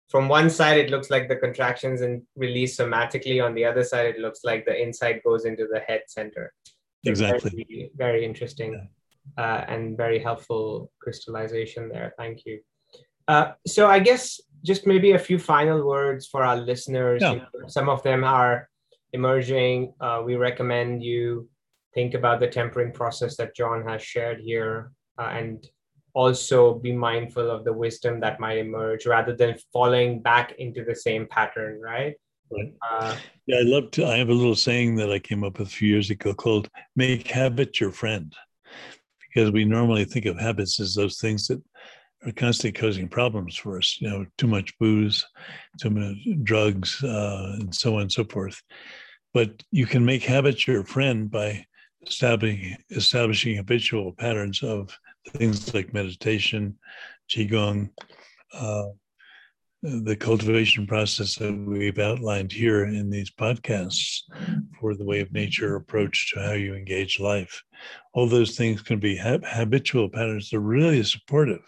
[0.08, 3.44] From one side, it looks like the contractions and release somatically.
[3.44, 6.52] On the other side, it looks like the insight goes into the head center.
[7.04, 7.66] Exactly.
[7.68, 9.44] Very, very interesting yeah.
[9.44, 12.12] uh, and very helpful crystallization there.
[12.18, 12.60] Thank you.
[13.28, 17.22] Uh, so I guess just maybe a few final words for our listeners.
[17.22, 17.32] Yeah.
[17.32, 18.68] You know, some of them are
[19.12, 19.94] emerging.
[20.00, 21.48] Uh, we recommend you
[21.94, 25.64] think about the tempering process that John has shared here uh, and
[26.14, 30.94] also be mindful of the wisdom that might emerge rather than falling back into the
[30.94, 32.14] same pattern, right?
[32.50, 32.74] Right.
[32.90, 34.06] Uh, yeah, I love to.
[34.06, 36.68] I have a little saying that I came up with a few years ago called
[36.96, 38.34] "Make habit your friend,"
[39.20, 41.62] because we normally think of habits as those things that
[42.26, 43.98] are constantly causing problems for us.
[44.00, 45.24] You know, too much booze,
[45.80, 48.60] too many drugs, uh, and so on and so forth.
[49.32, 51.66] But you can make habits your friend by
[52.06, 54.96] establishing establishing habitual patterns of
[55.28, 56.78] things like meditation,
[57.30, 57.90] qigong,
[58.52, 58.88] uh,
[59.82, 64.22] the cultivation process that we've outlined here in these podcasts
[64.78, 67.62] for the way of nature approach to how you engage life.
[68.12, 71.62] All those things can be ha- habitual patterns that are really supportive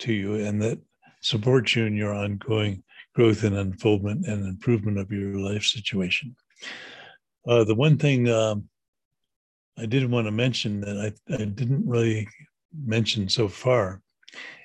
[0.00, 0.78] to you and that
[1.20, 6.36] support you in your ongoing growth and unfoldment and improvement of your life situation.
[7.46, 8.68] Uh, the one thing um,
[9.76, 10.96] I did want to mention that
[11.28, 12.28] I, I didn't really
[12.74, 14.00] mention so far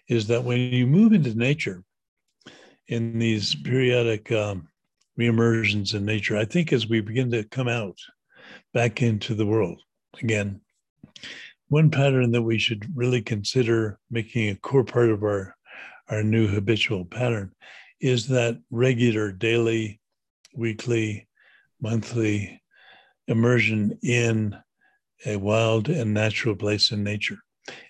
[0.08, 1.84] is that when you move into nature
[2.88, 4.68] in these periodic um,
[5.20, 6.38] reemergence in nature.
[6.38, 7.97] I think as we begin to come out
[8.74, 9.82] back into the world
[10.22, 10.62] again,
[11.70, 15.55] one pattern that we should really consider making a core part of our,
[16.10, 17.51] our new habitual pattern
[17.99, 19.99] is that regular daily,
[20.55, 21.28] weekly,
[21.82, 22.62] monthly
[23.28, 24.55] immersion in
[25.26, 27.39] a wild and natural place in nature.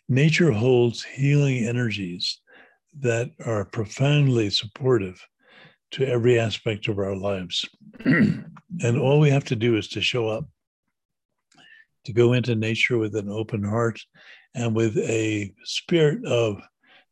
[0.09, 2.39] Nature holds healing energies
[2.99, 5.25] that are profoundly supportive
[5.91, 7.65] to every aspect of our lives.
[8.05, 10.45] and all we have to do is to show up,
[12.05, 13.99] to go into nature with an open heart
[14.55, 16.61] and with a spirit of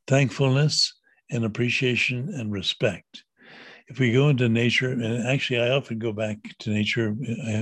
[0.08, 0.94] thankfulness
[1.32, 3.24] and appreciation and respect.
[3.88, 7.16] If we go into nature, and actually, I often go back to nature.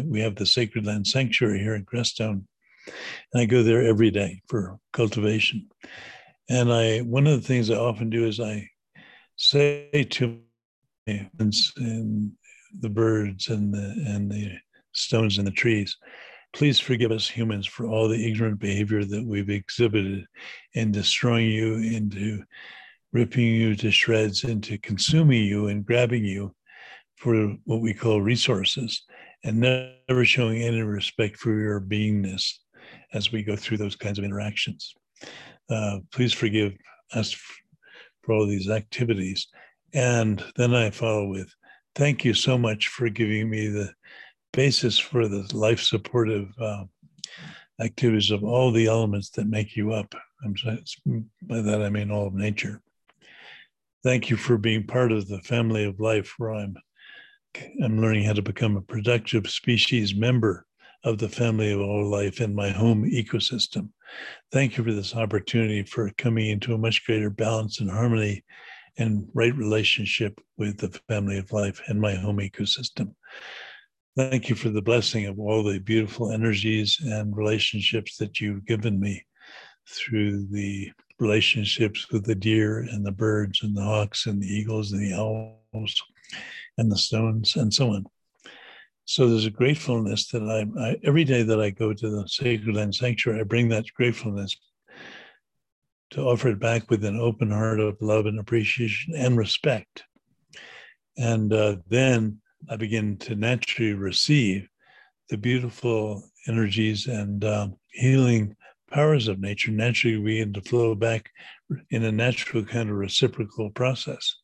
[0.05, 2.45] We have the Sacred Land Sanctuary here in Crestone,
[2.85, 5.67] and I go there every day for cultivation.
[6.49, 8.69] And I, one of the things I often do is I
[9.35, 10.39] say to
[11.07, 12.31] and
[12.79, 14.51] the birds and the and the
[14.93, 15.97] stones and the trees.
[16.53, 20.25] Please forgive us humans for all the ignorant behavior that we've exhibited
[20.73, 22.43] in destroying you, into
[23.11, 26.53] ripping you to shreds, into consuming you and grabbing you
[27.17, 29.03] for what we call resources,
[29.43, 32.59] and never showing any respect for your beingness
[33.13, 34.93] as we go through those kinds of interactions.
[35.69, 36.73] Uh, please forgive
[37.13, 37.35] us
[38.21, 39.47] for all these activities
[39.93, 41.53] and then I follow with,
[41.95, 43.93] thank you so much for giving me the
[44.51, 46.85] basis for the life supportive uh,
[47.79, 50.13] activities of all the elements that make you up.
[50.43, 50.55] I'm,
[51.43, 52.81] by that I mean all of nature.
[54.03, 56.75] Thank you for being part of the family of life where I'm
[57.83, 60.65] I'm learning how to become a productive species member
[61.03, 63.89] of the family of all life in my home ecosystem.
[64.51, 68.43] Thank you for this opportunity for coming into a much greater balance and harmony
[68.97, 73.13] and right relationship with the family of life and my home ecosystem.
[74.15, 78.99] Thank you for the blessing of all the beautiful energies and relationships that you've given
[78.99, 79.25] me
[79.89, 84.91] through the relationships with the deer and the birds and the hawks and the eagles
[84.91, 86.01] and the owls
[86.77, 88.05] and the stones and so on.
[89.05, 92.75] So there's a gratefulness that I, I every day that I go to the Sacred
[92.75, 94.55] Land Sanctuary, I bring that gratefulness
[96.11, 100.03] to offer it back with an open heart of love and appreciation and respect.
[101.17, 102.39] And uh, then
[102.69, 104.67] I begin to naturally receive
[105.29, 108.55] the beautiful energies and um, healing
[108.91, 111.31] powers of nature naturally we begin to flow back
[111.89, 114.35] in a natural kind of reciprocal process.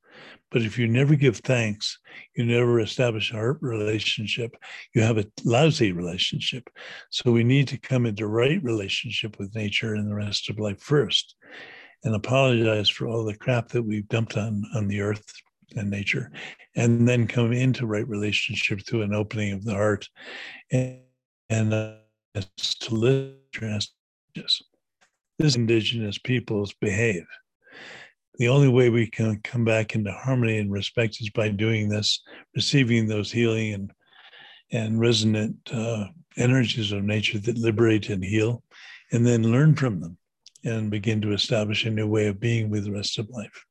[0.51, 1.97] But if you never give thanks,
[2.35, 4.55] you never establish a heart relationship,
[4.95, 6.69] you have a lousy relationship.
[7.11, 10.81] So we need to come into right relationship with nature and the rest of life
[10.81, 11.35] first
[12.03, 15.33] and apologize for all the crap that we've dumped on, on the earth
[15.75, 16.31] and nature,
[16.75, 20.07] and then come into right relationship through an opening of the heart
[20.71, 20.99] and,
[21.49, 21.95] and uh,
[22.55, 23.35] to live
[25.39, 27.25] this indigenous peoples behave
[28.39, 32.21] the only way we can come back into harmony and respect is by doing this,
[32.55, 33.91] receiving those healing and
[34.71, 36.05] and resonant uh,
[36.37, 38.63] energies of nature that liberate and heal,
[39.11, 40.17] and then learn from them
[40.63, 43.65] and begin to establish a new way of being with the rest of life.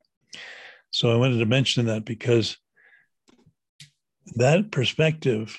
[0.90, 2.56] So I wanted to mention that because
[4.34, 5.56] that perspective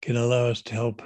[0.00, 1.02] can allow us to help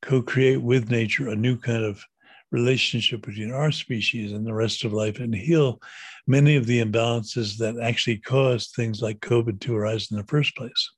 [0.00, 2.02] co-create with nature a new kind of
[2.50, 5.80] relationship between our species and the rest of life and heal
[6.26, 10.56] many of the imbalances that actually caused things like COVID to arise in the first
[10.56, 10.90] place.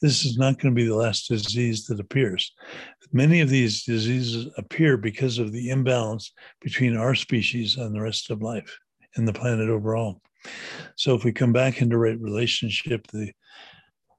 [0.00, 2.52] This is not going to be the last disease that appears.
[3.12, 8.30] Many of these diseases appear because of the imbalance between our species and the rest
[8.30, 8.78] of life
[9.16, 10.20] and the planet overall.
[10.96, 13.32] So if we come back into right relationship, the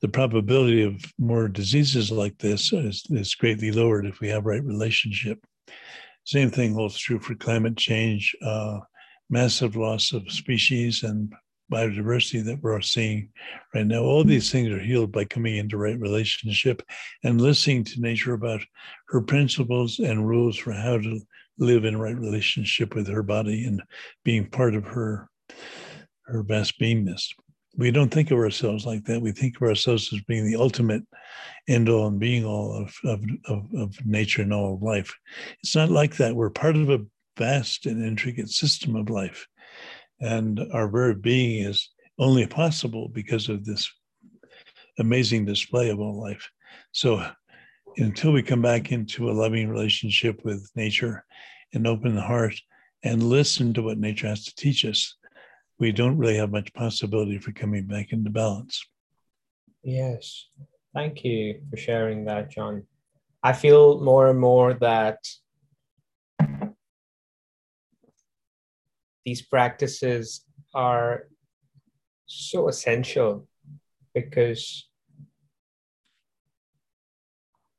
[0.01, 4.63] the probability of more diseases like this is, is greatly lowered if we have right
[4.63, 5.43] relationship.
[6.26, 8.80] Same thing holds true for climate change, uh,
[9.30, 11.32] massive loss of species and
[11.71, 13.30] biodiversity that we're seeing
[13.73, 14.01] right now.
[14.01, 16.82] All these things are healed by coming into right relationship
[17.23, 18.61] and listening to nature about
[19.09, 21.19] her principles and rules for how to
[21.57, 23.82] live in right relationship with her body and
[24.23, 25.30] being part of her
[26.26, 27.28] her best beingness
[27.78, 29.21] we don't think of ourselves like that.
[29.21, 31.03] We think of ourselves as being the ultimate
[31.67, 35.13] end all and being all of, of, of, of, nature and all of life.
[35.61, 36.36] It's not like that.
[36.36, 37.05] We're part of a
[37.38, 39.47] vast and intricate system of life.
[40.21, 43.91] And our very being is only possible because of this
[44.99, 46.49] amazing display of all life.
[46.93, 47.26] So
[47.97, 51.26] until we come back into a loving relationship with nature
[51.73, 52.55] and open the heart
[53.03, 55.15] and listen to what nature has to teach us,
[55.80, 58.86] we don't really have much possibility for coming back into balance.
[59.84, 60.47] Yes.
[60.93, 62.84] Thank you for sharing that, John.
[63.43, 65.19] I feel more and more that
[69.26, 71.28] these practices are
[72.26, 73.47] so essential
[74.13, 74.88] because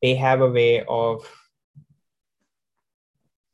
[0.03, 1.27] they have a way of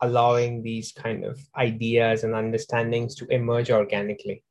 [0.02, 4.42] allowing these kind of ideas and understandings to emerge organically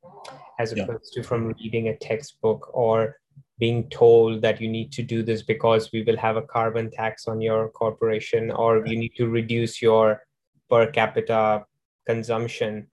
[0.60, 1.22] as opposed yeah.
[1.22, 3.18] to from reading a textbook or
[3.60, 7.28] being told that you need to do this because we will have a carbon tax
[7.28, 10.24] on your corporation or you need to reduce your
[10.70, 11.64] per capita
[12.08, 12.88] consumption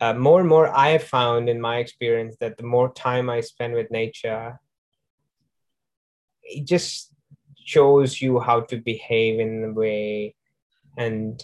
[0.00, 3.40] uh, more and more i have found in my experience that the more time i
[3.40, 4.60] spend with nature
[6.42, 7.12] it just
[7.64, 10.34] shows you how to behave in a way
[10.96, 11.42] and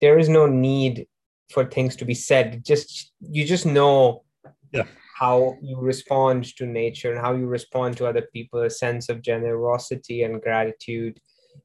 [0.00, 1.06] there is no need
[1.50, 2.64] for things to be said.
[2.64, 4.24] Just you just know
[4.72, 4.86] yeah.
[5.18, 9.22] how you respond to nature and how you respond to other people a sense of
[9.22, 11.20] generosity and gratitude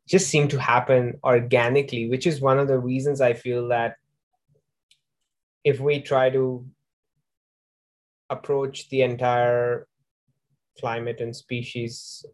[0.07, 3.95] just seem to happen organically which is one of the reasons i feel that
[5.63, 6.65] if we try to
[8.29, 9.87] approach the entire
[10.79, 12.25] climate and species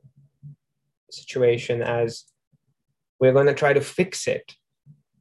[1.10, 2.26] situation as
[3.20, 4.54] we're going to try to fix it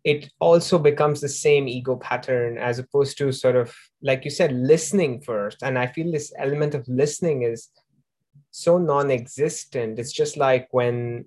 [0.07, 4.53] it also becomes the same ego pattern as opposed to sort of like you said
[4.53, 5.65] listening first.
[5.65, 7.71] And i feel this element of listening is
[8.53, 9.99] so non-existent.
[9.99, 11.27] It's just like when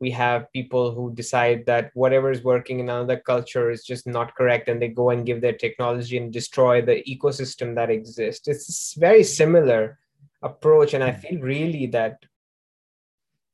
[0.00, 4.34] we have people who decide that whatever is working in another culture is just not
[4.34, 8.48] correct and they go and give their technology and destroy the ecosystem that exists.
[8.48, 9.98] It's very similar
[10.42, 10.94] approach.
[10.94, 11.20] And i hmm.
[11.20, 12.16] feel really that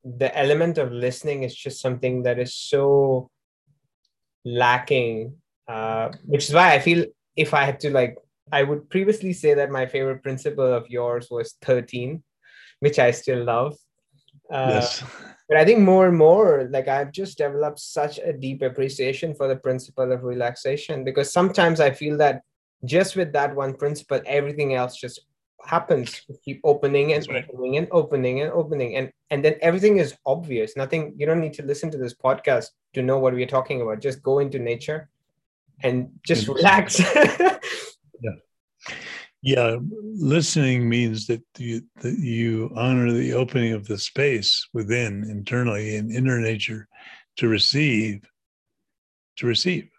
[0.04, 3.28] the element of listening is just something that is so
[4.44, 5.34] lacking
[5.68, 7.04] uh, which is why i feel
[7.36, 8.16] if i had to like
[8.50, 12.22] i would previously say that my favorite principle of yours was 13
[12.80, 13.76] which i still love.
[14.50, 15.04] Uh, yes.
[15.48, 19.48] but i think more and more like i've just developed such a deep appreciation for
[19.48, 22.42] the principle of relaxation because sometimes i feel that
[22.84, 25.20] just with that one principle everything else just
[25.64, 27.44] happens keep opening and right.
[27.48, 30.76] opening and opening and opening and and then everything is obvious.
[30.76, 34.00] Nothing you don't need to listen to this podcast to know what we're talking about.
[34.00, 35.08] Just go into nature
[35.82, 37.00] and just relax.
[38.22, 38.36] Yeah.
[39.44, 45.96] Yeah, listening means that you that you honor the opening of the space within internally
[45.96, 46.86] in inner nature
[47.38, 48.22] to receive,
[49.38, 49.90] to receive.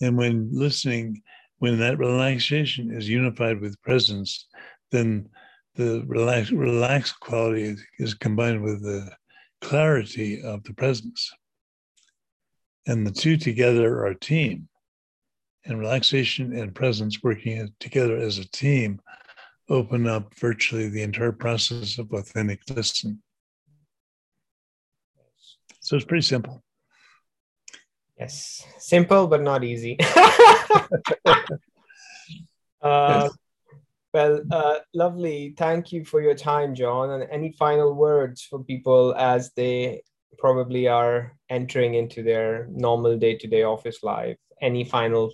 [0.00, 1.22] And when listening,
[1.58, 4.46] when that relaxation is unified with presence,
[4.90, 5.28] then
[5.74, 9.10] the relax, relaxed quality is, is combined with the
[9.60, 11.30] clarity of the presence.
[12.86, 14.68] And the two together are a team
[15.64, 19.00] and relaxation and presence working together as a team
[19.68, 23.18] open up virtually the entire process of authentic listening.
[25.80, 26.62] So it's pretty simple.
[28.18, 29.96] Yes, simple but not easy.
[31.24, 31.36] uh,
[32.82, 33.30] yes.
[34.12, 35.54] Well, uh, lovely.
[35.56, 37.10] Thank you for your time, John.
[37.10, 40.02] And any final words for people as they
[40.38, 44.38] probably are entering into their normal day to day office life?
[44.60, 45.30] Any final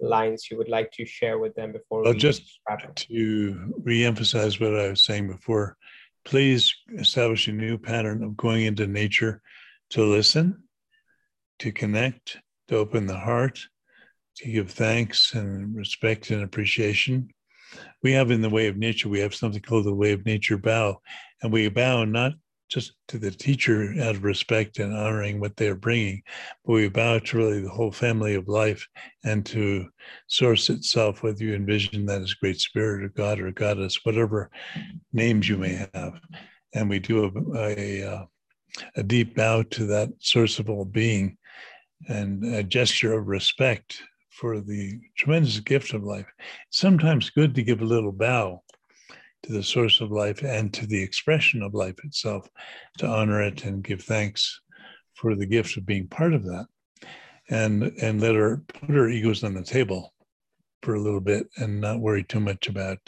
[0.00, 2.60] lines you would like to share with them before well, just
[2.96, 5.76] to re-emphasize what I was saying before,
[6.24, 9.42] please establish a new pattern of going into nature
[9.90, 10.64] to listen,
[11.62, 13.60] to connect, to open the heart,
[14.36, 17.28] to give thanks and respect and appreciation.
[18.02, 20.58] We have in the way of nature, we have something called the way of nature
[20.58, 21.00] bow.
[21.40, 22.32] And we bow not
[22.68, 26.22] just to the teacher out of respect and honoring what they're bringing,
[26.64, 28.84] but we bow to really the whole family of life
[29.22, 29.88] and to
[30.26, 34.50] source itself, whether you envision that as great spirit or God or goddess, whatever
[35.12, 36.14] names you may have.
[36.74, 38.24] And we do a, a, uh,
[38.96, 41.36] a deep bow to that source of all being
[42.08, 46.26] and a gesture of respect for the tremendous gift of life.
[46.68, 48.62] It's sometimes good to give a little bow
[49.44, 52.48] to the source of life and to the expression of life itself,
[52.98, 54.60] to honor it and give thanks
[55.14, 56.66] for the gift of being part of that.
[57.50, 60.14] And and let her put her egos on the table
[60.82, 62.98] for a little bit and not worry too much about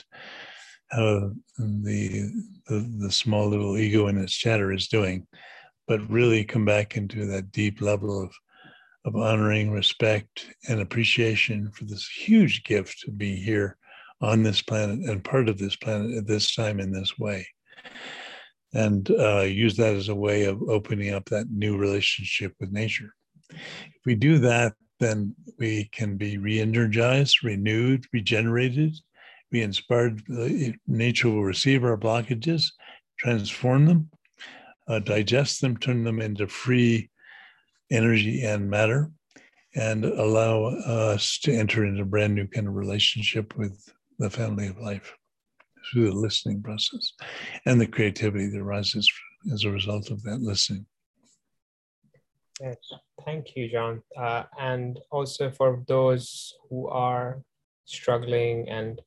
[0.91, 2.31] how the,
[2.69, 5.27] the, the small little ego in its chatter is doing,
[5.89, 8.33] but really come back into that deep level of
[9.05, 13.77] of honoring, respect, and appreciation for this huge gift of being here
[14.21, 17.47] on this planet and part of this planet at this time in this way.
[18.73, 23.15] And uh, use that as a way of opening up that new relationship with nature.
[23.51, 28.97] If we do that, then we can be re energized, renewed, regenerated,
[29.51, 30.23] be inspired.
[30.87, 32.73] Nature will receive our blockages,
[33.19, 34.11] transform them,
[34.89, 37.11] uh, digest them, turn them into free
[37.91, 39.11] energy and matter,
[39.75, 43.79] and allow us to enter into a brand new kind of relationship with
[44.19, 45.15] the family of life
[45.93, 47.13] through the listening process
[47.67, 49.11] and the creativity that arises
[49.53, 50.87] as a result of that listening.
[52.61, 52.77] Yes,
[53.25, 54.03] thank you, John.
[54.17, 57.43] Uh, and also for those who are
[57.85, 59.01] struggling and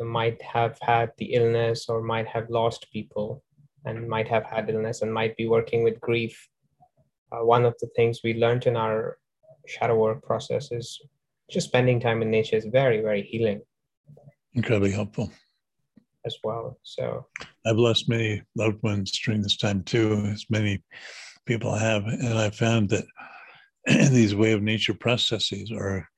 [0.00, 3.42] might have had the illness or might have lost people
[3.84, 6.48] and might have had illness and might be working with grief.
[7.34, 9.18] Uh, one of the things we learned in our
[9.66, 11.00] shadow work process is
[11.50, 13.60] just spending time in nature is very, very healing.
[14.54, 15.30] Incredibly helpful.
[16.26, 16.78] As well.
[16.82, 17.26] So
[17.66, 20.82] I've lost many loved ones during this time too, as many
[21.44, 22.04] people have.
[22.04, 23.04] And I found that
[23.86, 26.08] these way of nature processes are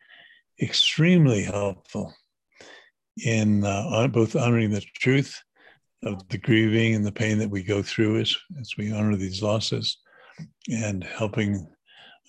[0.63, 2.15] extremely helpful
[3.25, 5.41] in uh, both honoring the truth
[6.05, 9.43] of the grieving and the pain that we go through as, as we honor these
[9.43, 9.99] losses
[10.69, 11.67] and helping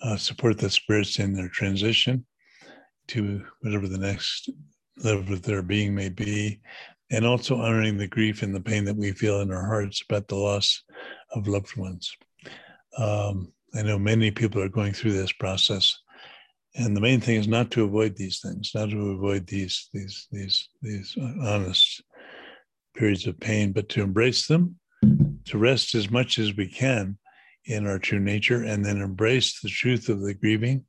[0.02, 2.24] uh, support the spirits in their transition
[3.08, 4.50] to whatever the next
[5.02, 6.60] level of their being may be,
[7.10, 10.28] and also honoring the grief and the pain that we feel in our hearts about
[10.28, 10.82] the loss
[11.32, 12.14] of loved ones.
[12.96, 15.98] Um, I know many people are going through this process,
[16.74, 20.26] and the main thing is not to avoid these things, not to avoid these these
[20.30, 22.02] these these honest
[22.96, 24.76] periods of pain, but to embrace them,
[25.44, 27.18] to rest as much as we can
[27.68, 30.84] in our true nature, and then embrace the truth of the grieving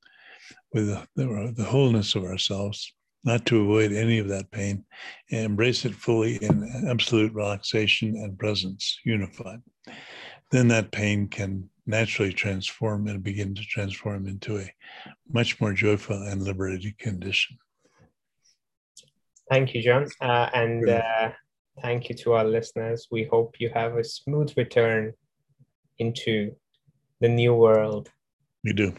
[0.73, 4.85] with the, the, wholeness of ourselves, not to avoid any of that pain,
[5.31, 9.61] and embrace it fully in absolute relaxation and presence, unified.
[10.51, 14.71] Then that pain can naturally transform and begin to transform into a
[15.31, 17.57] much more joyful and liberated condition.
[19.49, 20.07] Thank you, John.
[20.21, 21.31] Uh, and uh,
[21.81, 23.07] thank you to our listeners.
[23.09, 25.13] We hope you have a smooth return
[25.97, 26.55] into
[27.19, 28.09] the new world.
[28.63, 28.93] We do.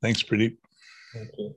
[0.00, 0.56] Thanks, Pradeep.
[1.12, 1.54] Thank you.